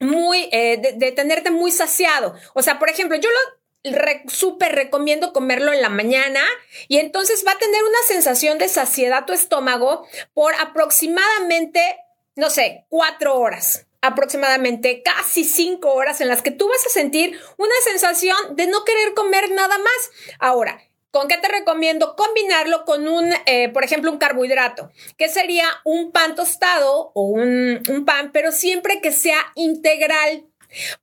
muy, 0.00 0.48
eh, 0.52 0.94
de, 0.96 1.12
tenerte 1.12 1.50
muy 1.50 1.70
saciado. 1.70 2.34
O 2.54 2.62
sea, 2.62 2.78
por 2.78 2.88
ejemplo, 2.88 3.18
yo 3.18 3.28
lo 3.28 4.28
súper 4.28 4.72
recomiendo 4.74 5.34
comerlo 5.34 5.70
en 5.74 5.82
la 5.82 5.90
mañana 5.90 6.40
y 6.88 6.96
entonces 6.96 7.44
va 7.46 7.52
a 7.52 7.58
tener 7.58 7.82
una 7.82 7.98
sensación 8.06 8.56
de 8.56 8.68
saciedad 8.68 9.26
tu 9.26 9.34
estómago 9.34 10.06
por 10.32 10.54
aproximadamente, 10.54 11.98
no 12.36 12.48
sé, 12.48 12.86
cuatro 12.88 13.38
horas 13.38 13.86
aproximadamente 14.02 15.02
casi 15.02 15.44
cinco 15.44 15.94
horas 15.94 16.20
en 16.20 16.28
las 16.28 16.42
que 16.42 16.50
tú 16.50 16.68
vas 16.68 16.86
a 16.86 16.90
sentir 16.90 17.38
una 17.56 17.74
sensación 17.84 18.36
de 18.56 18.66
no 18.66 18.84
querer 18.84 19.14
comer 19.14 19.50
nada 19.50 19.78
más. 19.78 20.10
Ahora, 20.38 20.82
¿Con 21.12 21.28
qué 21.28 21.36
te 21.36 21.46
recomiendo? 21.46 22.16
Combinarlo 22.16 22.86
con 22.86 23.06
un, 23.06 23.34
eh, 23.44 23.68
por 23.68 23.84
ejemplo, 23.84 24.10
un 24.10 24.16
carbohidrato, 24.16 24.90
que 25.18 25.28
sería 25.28 25.66
un 25.84 26.10
pan 26.10 26.34
tostado 26.34 27.12
o 27.14 27.26
un, 27.26 27.82
un 27.90 28.04
pan, 28.06 28.32
pero 28.32 28.50
siempre 28.50 29.02
que 29.02 29.12
sea 29.12 29.52
integral. 29.54 30.46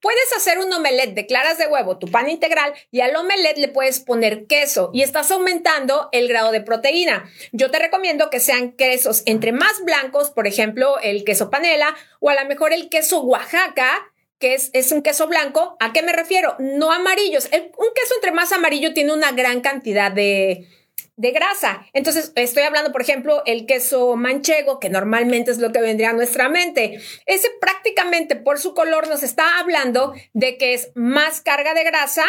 Puedes 0.02 0.34
hacer 0.36 0.60
un 0.60 0.72
omelette 0.72 1.14
de 1.14 1.26
claras 1.26 1.58
de 1.58 1.68
huevo, 1.68 1.98
tu 1.98 2.08
pan 2.08 2.30
integral, 2.30 2.74
y 2.92 3.02
al 3.02 3.16
omelette 3.16 3.58
le 3.58 3.68
puedes 3.68 4.00
poner 4.00 4.46
queso 4.48 4.90
y 4.94 5.02
estás 5.02 5.32
aumentando 5.32 6.10
el 6.12 6.28
grado 6.28 6.52
de 6.52 6.62
proteína. 6.62 7.30
Yo 7.52 7.72
te 7.72 7.80
recomiendo 7.80 8.30
que 8.30 8.40
sean 8.40 8.72
quesos 8.74 9.24
entre 9.26 9.52
más 9.52 9.84
blancos, 9.84 10.32
por 10.32 10.48
ejemplo, 10.48 11.00
el 11.00 11.24
queso 11.24 11.50
panela 11.50 11.96
o 12.20 12.30
a 12.30 12.36
lo 12.36 12.48
mejor 12.48 12.74
el 12.74 12.90
queso 12.90 13.22
Oaxaca, 13.22 14.12
que 14.40 14.54
es, 14.54 14.70
es, 14.74 14.92
un 14.92 15.02
queso 15.02 15.28
blanco. 15.28 15.76
¿A 15.82 15.92
qué 15.92 16.02
me 16.02 16.14
refiero? 16.14 16.56
No 16.60 16.94
amarillos. 16.94 17.46
un 17.46 17.94
queso 17.94 18.16
entre 18.16 18.32
más 18.32 18.54
amarillo 18.54 18.94
tiene 18.94 19.14
una 19.14 19.34
gran 19.34 19.60
cantidad 19.60 20.12
de, 20.12 20.66
de 21.20 21.32
grasa. 21.32 21.86
Entonces, 21.92 22.32
estoy 22.36 22.64
hablando, 22.64 22.94
por 22.94 23.02
ejemplo, 23.02 23.44
el 23.46 23.66
queso 23.66 24.16
manchego, 24.16 24.80
que 24.80 24.90
normalmente 24.90 25.52
es 25.52 25.58
lo 25.58 25.74
que 25.74 25.82
vendría 25.82 26.12
a 26.12 26.14
nuestra 26.14 26.48
mente. 26.48 27.02
Ese 27.26 27.50
prácticamente 27.60 28.38
por 28.38 28.58
su 28.58 28.74
color 28.74 29.10
nos 29.10 29.22
está 29.22 29.60
hablando 29.60 30.14
de 30.32 30.58
que 30.58 30.74
es 30.74 30.92
más 30.96 31.42
carga 31.42 31.74
de 31.74 31.84
grasa 31.84 32.24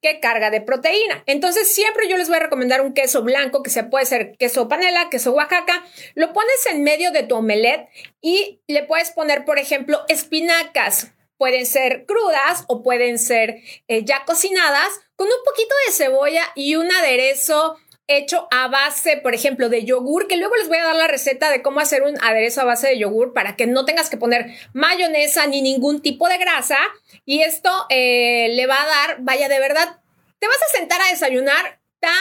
que 0.00 0.20
carga 0.20 0.48
de 0.48 0.62
proteína. 0.62 1.22
Entonces, 1.26 1.70
siempre 1.70 2.08
yo 2.08 2.16
les 2.16 2.28
voy 2.28 2.38
a 2.38 2.40
recomendar 2.40 2.80
un 2.80 2.94
queso 2.94 3.22
blanco, 3.22 3.62
que 3.62 3.68
se 3.68 3.84
puede 3.84 4.06
ser 4.06 4.32
queso 4.38 4.68
panela, 4.68 5.10
queso 5.10 5.32
Oaxaca. 5.32 5.84
Lo 6.14 6.32
pones 6.32 6.64
en 6.70 6.82
medio 6.82 7.12
de 7.12 7.24
tu 7.24 7.34
omelette 7.34 7.90
y 8.22 8.62
le 8.68 8.84
puedes 8.84 9.10
poner, 9.10 9.44
por 9.44 9.58
ejemplo, 9.58 10.00
espinacas. 10.08 11.12
Pueden 11.36 11.66
ser 11.66 12.06
crudas 12.06 12.64
o 12.68 12.82
pueden 12.82 13.18
ser 13.18 13.56
eh, 13.86 14.02
ya 14.02 14.24
cocinadas 14.24 14.88
con 15.14 15.26
un 15.26 15.44
poquito 15.44 15.74
de 15.86 15.92
cebolla 15.92 16.44
y 16.54 16.76
un 16.76 16.90
aderezo 16.90 17.76
hecho 18.16 18.48
a 18.50 18.68
base, 18.68 19.16
por 19.16 19.34
ejemplo, 19.34 19.68
de 19.68 19.84
yogur, 19.84 20.28
que 20.28 20.36
luego 20.36 20.56
les 20.56 20.68
voy 20.68 20.78
a 20.78 20.84
dar 20.84 20.96
la 20.96 21.08
receta 21.08 21.50
de 21.50 21.62
cómo 21.62 21.80
hacer 21.80 22.02
un 22.02 22.16
aderezo 22.22 22.60
a 22.60 22.64
base 22.64 22.88
de 22.88 22.98
yogur 22.98 23.32
para 23.32 23.56
que 23.56 23.66
no 23.66 23.84
tengas 23.84 24.10
que 24.10 24.16
poner 24.16 24.54
mayonesa 24.72 25.46
ni 25.46 25.62
ningún 25.62 26.02
tipo 26.02 26.28
de 26.28 26.38
grasa. 26.38 26.78
Y 27.24 27.42
esto 27.42 27.70
eh, 27.88 28.48
le 28.54 28.66
va 28.66 28.82
a 28.82 28.86
dar, 28.86 29.16
vaya, 29.20 29.48
de 29.48 29.58
verdad, 29.58 30.00
te 30.38 30.46
vas 30.46 30.56
a 30.56 30.78
sentar 30.78 31.00
a 31.00 31.10
desayunar 31.10 31.80
tan 32.00 32.12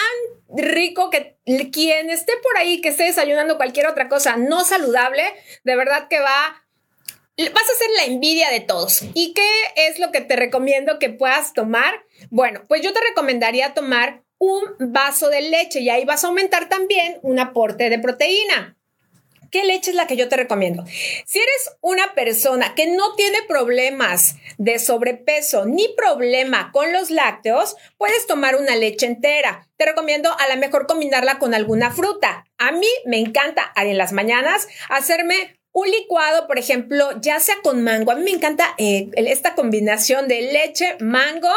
rico 0.49 1.09
que 1.09 1.37
quien 1.71 2.09
esté 2.09 2.33
por 2.43 2.57
ahí, 2.57 2.81
que 2.81 2.89
esté 2.89 3.03
desayunando 3.03 3.57
cualquier 3.57 3.87
otra 3.87 4.09
cosa 4.09 4.35
no 4.37 4.65
saludable, 4.65 5.23
de 5.63 5.75
verdad 5.75 6.07
que 6.09 6.19
va 6.19 6.65
vas 7.47 7.69
a 7.69 7.77
ser 7.77 7.89
la 7.95 8.13
envidia 8.13 8.49
de 8.49 8.59
todos. 8.59 9.01
¿Y 9.13 9.33
qué 9.33 9.49
es 9.75 9.99
lo 9.99 10.11
que 10.11 10.19
te 10.19 10.35
recomiendo 10.35 10.99
que 10.99 11.09
puedas 11.09 11.53
tomar? 11.53 12.03
Bueno, 12.29 12.63
pues 12.67 12.81
yo 12.81 12.91
te 12.91 12.99
recomendaría 12.99 13.73
tomar 13.73 14.23
un 14.39 14.61
vaso 14.79 15.29
de 15.29 15.41
leche 15.41 15.81
y 15.81 15.89
ahí 15.89 16.05
vas 16.05 16.23
a 16.23 16.27
aumentar 16.27 16.69
también 16.69 17.19
un 17.21 17.39
aporte 17.39 17.89
de 17.89 17.99
proteína. 17.99 18.77
¿Qué 19.51 19.65
leche 19.65 19.89
es 19.91 19.95
la 19.95 20.05
que 20.05 20.15
yo 20.15 20.29
te 20.29 20.35
recomiendo? 20.35 20.85
Si 21.25 21.39
eres 21.39 21.77
una 21.81 22.13
persona 22.13 22.75
que 22.75 22.87
no 22.87 23.15
tiene 23.15 23.39
problemas 23.47 24.35
de 24.57 24.77
sobrepeso 24.77 25.65
ni 25.65 25.87
problema 25.95 26.71
con 26.71 26.93
los 26.93 27.09
lácteos, 27.09 27.75
puedes 27.97 28.27
tomar 28.27 28.55
una 28.55 28.75
leche 28.75 29.07
entera. 29.07 29.67
Te 29.75 29.85
recomiendo 29.85 30.31
a 30.37 30.53
lo 30.53 30.59
mejor 30.59 30.85
combinarla 30.85 31.39
con 31.39 31.55
alguna 31.55 31.89
fruta. 31.91 32.45
A 32.59 32.71
mí 32.71 32.87
me 33.05 33.17
encanta 33.17 33.73
en 33.75 33.97
las 33.97 34.13
mañanas 34.13 34.67
hacerme 34.87 35.58
un 35.71 35.89
licuado, 35.89 36.47
por 36.47 36.57
ejemplo, 36.57 37.09
ya 37.21 37.39
sea 37.39 37.55
con 37.63 37.83
mango. 37.83 38.11
A 38.11 38.15
mí 38.15 38.23
me 38.23 38.31
encanta 38.31 38.73
eh, 38.77 39.09
esta 39.15 39.55
combinación 39.55 40.27
de 40.27 40.51
leche, 40.51 40.97
mango 40.99 41.51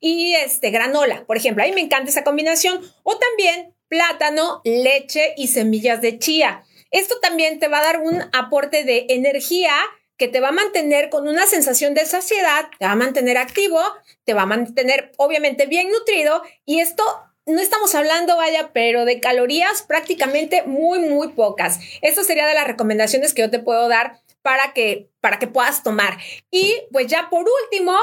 y 0.00 0.34
este 0.34 0.70
granola, 0.70 1.24
por 1.26 1.36
ejemplo. 1.36 1.62
A 1.62 1.66
mí 1.66 1.72
me 1.72 1.80
encanta 1.80 2.10
esa 2.10 2.24
combinación. 2.24 2.80
O 3.02 3.18
también 3.18 3.74
plátano, 3.88 4.60
leche 4.64 5.34
y 5.36 5.48
semillas 5.48 6.00
de 6.00 6.18
chía. 6.18 6.64
Esto 6.90 7.18
también 7.20 7.58
te 7.58 7.68
va 7.68 7.78
a 7.78 7.84
dar 7.84 8.00
un 8.00 8.22
aporte 8.32 8.84
de 8.84 9.06
energía 9.08 9.72
que 10.16 10.28
te 10.28 10.40
va 10.40 10.48
a 10.48 10.52
mantener 10.52 11.10
con 11.10 11.26
una 11.26 11.46
sensación 11.46 11.94
de 11.94 12.06
saciedad, 12.06 12.66
te 12.78 12.86
va 12.86 12.92
a 12.92 12.96
mantener 12.96 13.36
activo, 13.36 13.80
te 14.24 14.32
va 14.32 14.42
a 14.42 14.46
mantener 14.46 15.12
obviamente 15.16 15.66
bien 15.66 15.90
nutrido 15.90 16.42
y 16.64 16.80
esto 16.80 17.02
no 17.46 17.60
estamos 17.60 17.94
hablando, 17.94 18.36
vaya, 18.36 18.70
pero 18.72 19.04
de 19.04 19.20
calorías 19.20 19.82
prácticamente 19.82 20.62
muy, 20.64 21.00
muy 21.00 21.28
pocas. 21.28 21.78
Esto 22.00 22.24
sería 22.24 22.46
de 22.46 22.54
las 22.54 22.66
recomendaciones 22.66 23.34
que 23.34 23.42
yo 23.42 23.50
te 23.50 23.58
puedo 23.58 23.88
dar 23.88 24.20
para 24.42 24.72
que, 24.72 25.08
para 25.20 25.38
que 25.38 25.46
puedas 25.46 25.82
tomar. 25.82 26.18
Y 26.50 26.82
pues 26.92 27.06
ya 27.06 27.28
por 27.30 27.46
último, 27.62 27.96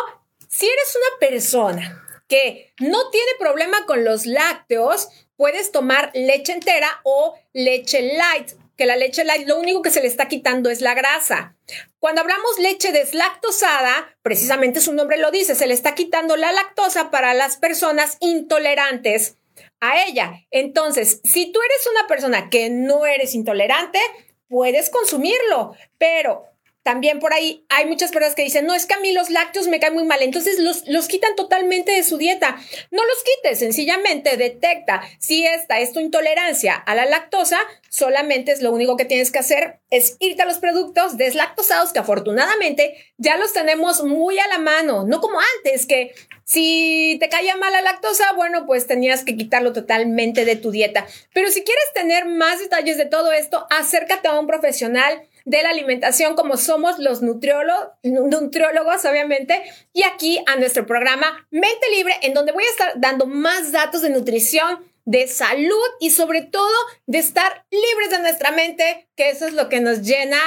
si 0.48 0.66
eres 0.66 0.96
una 0.96 1.20
persona 1.28 2.04
que 2.28 2.74
no 2.80 3.10
tiene 3.10 3.32
problema 3.40 3.86
con 3.86 4.06
los 4.06 4.26
lácteos, 4.26 5.10
puedes 5.36 5.72
tomar 5.72 6.12
leche 6.14 6.54
entera 6.54 7.02
o 7.04 7.36
leche 7.54 8.14
light 8.16 8.52
que 8.76 8.86
la 8.86 8.96
leche 8.96 9.24
lo 9.46 9.58
único 9.58 9.82
que 9.82 9.92
se 9.92 10.02
le 10.02 10.08
está 10.08 10.28
quitando 10.28 10.70
es 10.70 10.82
la 10.82 10.94
grasa. 10.94 11.56
Cuando 12.00 12.22
hablamos 12.22 12.60
leche 12.60 12.92
deslactosada, 12.92 14.18
precisamente 14.22 14.82
su 14.82 14.94
nombre 14.94 15.18
lo 15.18 15.32
dice, 15.32 15.56
se 15.56 15.68
le 15.68 15.74
está 15.74 15.96
quitando 15.96 16.36
la 16.36 16.52
lactosa 16.52 17.12
para 17.12 17.34
las 17.34 17.58
personas 17.58 18.18
intolerantes 18.20 19.38
a 19.80 20.04
ella. 20.06 20.34
Entonces, 20.52 21.22
si 21.24 21.52
tú 21.52 21.60
eres 21.62 21.88
una 21.92 22.08
persona 22.08 22.50
que 22.50 22.70
no 22.70 23.06
eres 23.06 23.36
intolerante, 23.36 24.00
puedes 24.48 24.90
consumirlo, 24.90 25.76
pero 25.98 26.51
también 26.84 27.20
por 27.20 27.34
ahí 27.34 27.66
hay 27.70 27.86
muchas 27.86 28.12
personas 28.12 28.36
que 28.36 28.44
dicen, 28.44 28.66
no, 28.66 28.74
es 28.74 28.86
que 28.86 28.96
a 28.96 29.00
mí 29.00 29.12
los 29.12 29.30
lácteos 29.30 29.68
me 29.68 29.80
caen 29.80 29.94
muy 29.94 30.04
mal, 30.04 30.22
entonces 30.22 30.60
los, 30.60 30.88
los 30.88 31.08
quitan 31.08 31.36
totalmente 31.36 31.92
de 31.92 32.04
su 32.04 32.18
dieta. 32.18 32.58
No 32.90 33.04
los 33.06 33.24
quites, 33.24 33.60
sencillamente 33.60 34.36
detecta 34.38 35.02
si 35.20 35.46
esta 35.46 35.80
es 35.80 35.94
tu 35.94 36.00
intolerancia 36.00 36.74
a 36.74 36.96
la 36.96 37.06
lactosa, 37.06 37.60
solamente 37.90 38.52
es 38.52 38.62
lo 38.62 38.72
único 38.72 38.98
que 38.98 39.06
tienes 39.06 39.32
que 39.32 39.40
hacer, 39.40 39.80
es 39.90 40.18
irte 40.20 40.42
a 40.42 40.46
los 40.46 40.58
productos 40.58 41.18
deslactosados 41.18 41.94
que 41.94 42.00
afortunadamente 42.00 42.96
ya 43.18 43.38
los 43.38 43.54
tenemos 43.54 44.04
muy 44.04 44.40
a 44.40 44.48
la 44.48 44.58
mano, 44.58 45.04
no 45.06 45.22
como 45.22 45.40
antes, 45.58 45.86
que 45.86 46.14
si 46.44 47.18
te 47.20 47.30
caía 47.30 47.56
mal 47.56 47.72
la 47.72 47.82
lactosa, 47.82 48.34
bueno, 48.34 48.66
pues 48.66 48.88
tenías 48.88 49.24
que 49.24 49.38
quitarlo 49.38 49.72
totalmente 49.72 50.46
de 50.46 50.56
tu 50.56 50.72
dieta. 50.72 51.06
Pero 51.34 51.50
si 51.50 51.64
quieres 51.64 51.86
tener 51.94 52.26
más 52.26 52.60
detalles 52.60 52.98
de 52.98 53.06
todo 53.06 53.32
esto, 53.32 53.68
acércate 53.70 54.28
a 54.28 54.40
un 54.40 54.48
profesional 54.48 55.22
de 55.46 55.64
la 55.64 55.70
alimentación 55.70 56.36
como 56.36 56.58
somos 56.58 57.00
los 57.00 57.22
nutriólogos, 57.22 59.06
obviamente, 59.06 59.64
y 59.94 60.04
aquí 60.04 60.44
a 60.48 60.56
nuestro 60.56 60.86
programa 60.86 61.48
Mente 61.52 61.88
Libre, 61.96 62.16
en 62.22 62.34
donde 62.34 62.52
voy 62.52 62.64
a 62.64 62.70
estar 62.70 62.94
dando 62.96 63.26
más 63.26 63.72
datos 63.72 64.02
de 64.02 64.10
nutrición, 64.10 64.86
de 65.06 65.28
salud 65.28 65.88
y 66.00 66.12
sobre 66.12 66.44
todo 66.44 66.70
de 67.08 67.20
estar 67.20 67.66
libres 67.72 68.12
de 68.12 68.20
nuestra 68.20 68.52
mente, 68.52 69.10
que 69.16 69.30
eso 69.30 69.48
es 69.48 69.54
lo 69.54 69.68
que 69.68 69.80
nos 69.80 70.02
llena, 70.02 70.38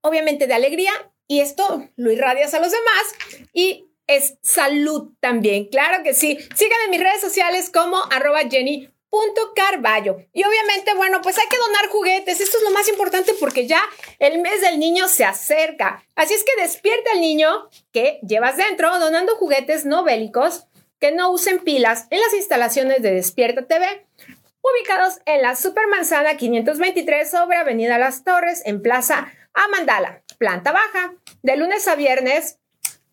obviamente, 0.00 0.46
de 0.46 0.54
alegría. 0.54 0.92
Y 1.26 1.40
esto 1.40 1.88
lo 1.96 2.10
irradias 2.10 2.52
a 2.54 2.60
los 2.60 2.70
demás 2.70 3.48
y 3.54 3.88
es 4.06 4.36
salud 4.42 5.12
también, 5.20 5.66
claro 5.66 6.02
que 6.02 6.12
sí. 6.12 6.38
Síganme 6.54 6.84
en 6.84 6.90
mis 6.90 7.00
redes 7.00 7.20
sociales 7.22 7.70
como 7.72 7.96
arroba 8.10 8.40
Jenny 8.50 8.90
Punto 9.14 9.52
Carballo. 9.54 10.16
Y 10.32 10.42
obviamente, 10.42 10.92
bueno, 10.96 11.22
pues 11.22 11.38
hay 11.38 11.46
que 11.48 11.56
donar 11.56 11.86
juguetes. 11.86 12.40
Esto 12.40 12.58
es 12.58 12.64
lo 12.64 12.72
más 12.72 12.88
importante 12.88 13.32
porque 13.38 13.68
ya 13.68 13.80
el 14.18 14.40
mes 14.40 14.60
del 14.60 14.80
niño 14.80 15.06
se 15.06 15.24
acerca. 15.24 16.04
Así 16.16 16.34
es 16.34 16.42
que 16.42 16.60
despierta 16.60 17.12
al 17.12 17.20
niño 17.20 17.70
que 17.92 18.18
llevas 18.26 18.56
dentro 18.56 18.98
donando 18.98 19.36
juguetes 19.36 19.84
no 19.84 20.02
bélicos 20.02 20.66
que 20.98 21.12
no 21.12 21.30
usen 21.30 21.60
pilas 21.60 22.08
en 22.10 22.18
las 22.18 22.34
instalaciones 22.34 23.02
de 23.02 23.12
Despierta 23.12 23.68
TV, 23.68 24.04
ubicados 24.62 25.20
en 25.26 25.42
la 25.42 25.54
Supermanzana 25.54 26.36
523 26.36 27.30
sobre 27.30 27.58
Avenida 27.58 27.98
Las 27.98 28.24
Torres 28.24 28.62
en 28.64 28.82
Plaza 28.82 29.32
Amandala, 29.52 30.24
planta 30.38 30.72
baja, 30.72 31.14
de 31.42 31.56
lunes 31.56 31.86
a 31.86 31.94
viernes 31.94 32.58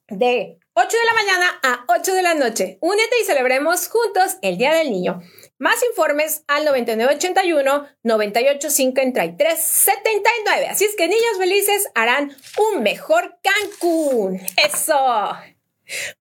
de 0.08 0.58
8 0.74 0.88
de 0.98 1.06
la 1.06 1.14
mañana 1.14 1.60
a 1.64 1.86
8 1.90 2.14
de 2.14 2.22
la 2.22 2.34
noche. 2.34 2.78
Únete 2.80 3.20
y 3.22 3.26
celebremos 3.26 3.90
juntos 3.90 4.38
el 4.42 4.58
Día 4.58 4.74
del 4.74 4.90
Niño. 4.90 5.22
Más 5.58 5.84
informes 5.84 6.46
al 6.48 6.64
9981 6.64 7.88
9853 8.04 9.62
79. 9.62 10.68
Así 10.70 10.86
es 10.86 10.96
que 10.96 11.10
niños 11.10 11.38
felices 11.38 11.90
harán 11.94 12.34
un 12.58 12.84
mejor 12.84 13.38
Cancún. 13.44 14.40
Eso. 14.56 14.96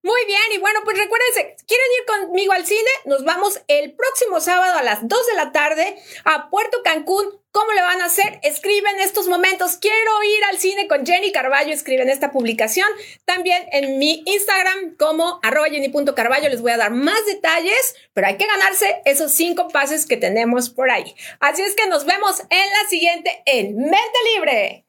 Muy 0.01 0.25
bien, 0.25 0.41
y 0.53 0.57
bueno, 0.59 0.79
pues 0.83 0.97
recuérdense, 0.97 1.55
¿quieren 1.67 1.87
ir 1.99 2.05
conmigo 2.05 2.53
al 2.53 2.65
cine? 2.65 2.89
Nos 3.05 3.23
vamos 3.23 3.61
el 3.67 3.93
próximo 3.93 4.39
sábado 4.39 4.77
a 4.77 4.83
las 4.83 5.07
2 5.07 5.27
de 5.27 5.35
la 5.35 5.51
tarde 5.51 5.95
a 6.25 6.49
Puerto 6.49 6.81
Cancún. 6.83 7.41
¿Cómo 7.51 7.73
le 7.73 7.81
van 7.81 8.01
a 8.01 8.05
hacer? 8.05 8.39
Escriben 8.43 8.99
estos 8.99 9.27
momentos. 9.27 9.75
Quiero 9.75 10.23
ir 10.23 10.43
al 10.45 10.57
cine 10.57 10.87
con 10.87 11.05
Jenny 11.05 11.33
Carballo. 11.33 11.73
Escriben 11.73 12.09
esta 12.09 12.31
publicación. 12.31 12.87
También 13.25 13.67
en 13.73 13.99
mi 13.99 14.23
Instagram 14.25 14.95
como 14.97 15.39
arroba 15.43 15.67
jenny.carballo 15.67 16.47
les 16.47 16.61
voy 16.61 16.71
a 16.71 16.77
dar 16.77 16.91
más 16.91 17.25
detalles, 17.25 17.95
pero 18.13 18.27
hay 18.27 18.37
que 18.37 18.47
ganarse 18.47 19.01
esos 19.03 19.33
cinco 19.33 19.67
pases 19.67 20.05
que 20.05 20.15
tenemos 20.15 20.69
por 20.69 20.91
ahí. 20.91 21.13
Así 21.41 21.61
es 21.61 21.75
que 21.75 21.87
nos 21.87 22.05
vemos 22.05 22.39
en 22.39 22.69
la 22.69 22.89
siguiente 22.89 23.43
en 23.45 23.75
Mente 23.75 24.19
Libre. 24.33 24.85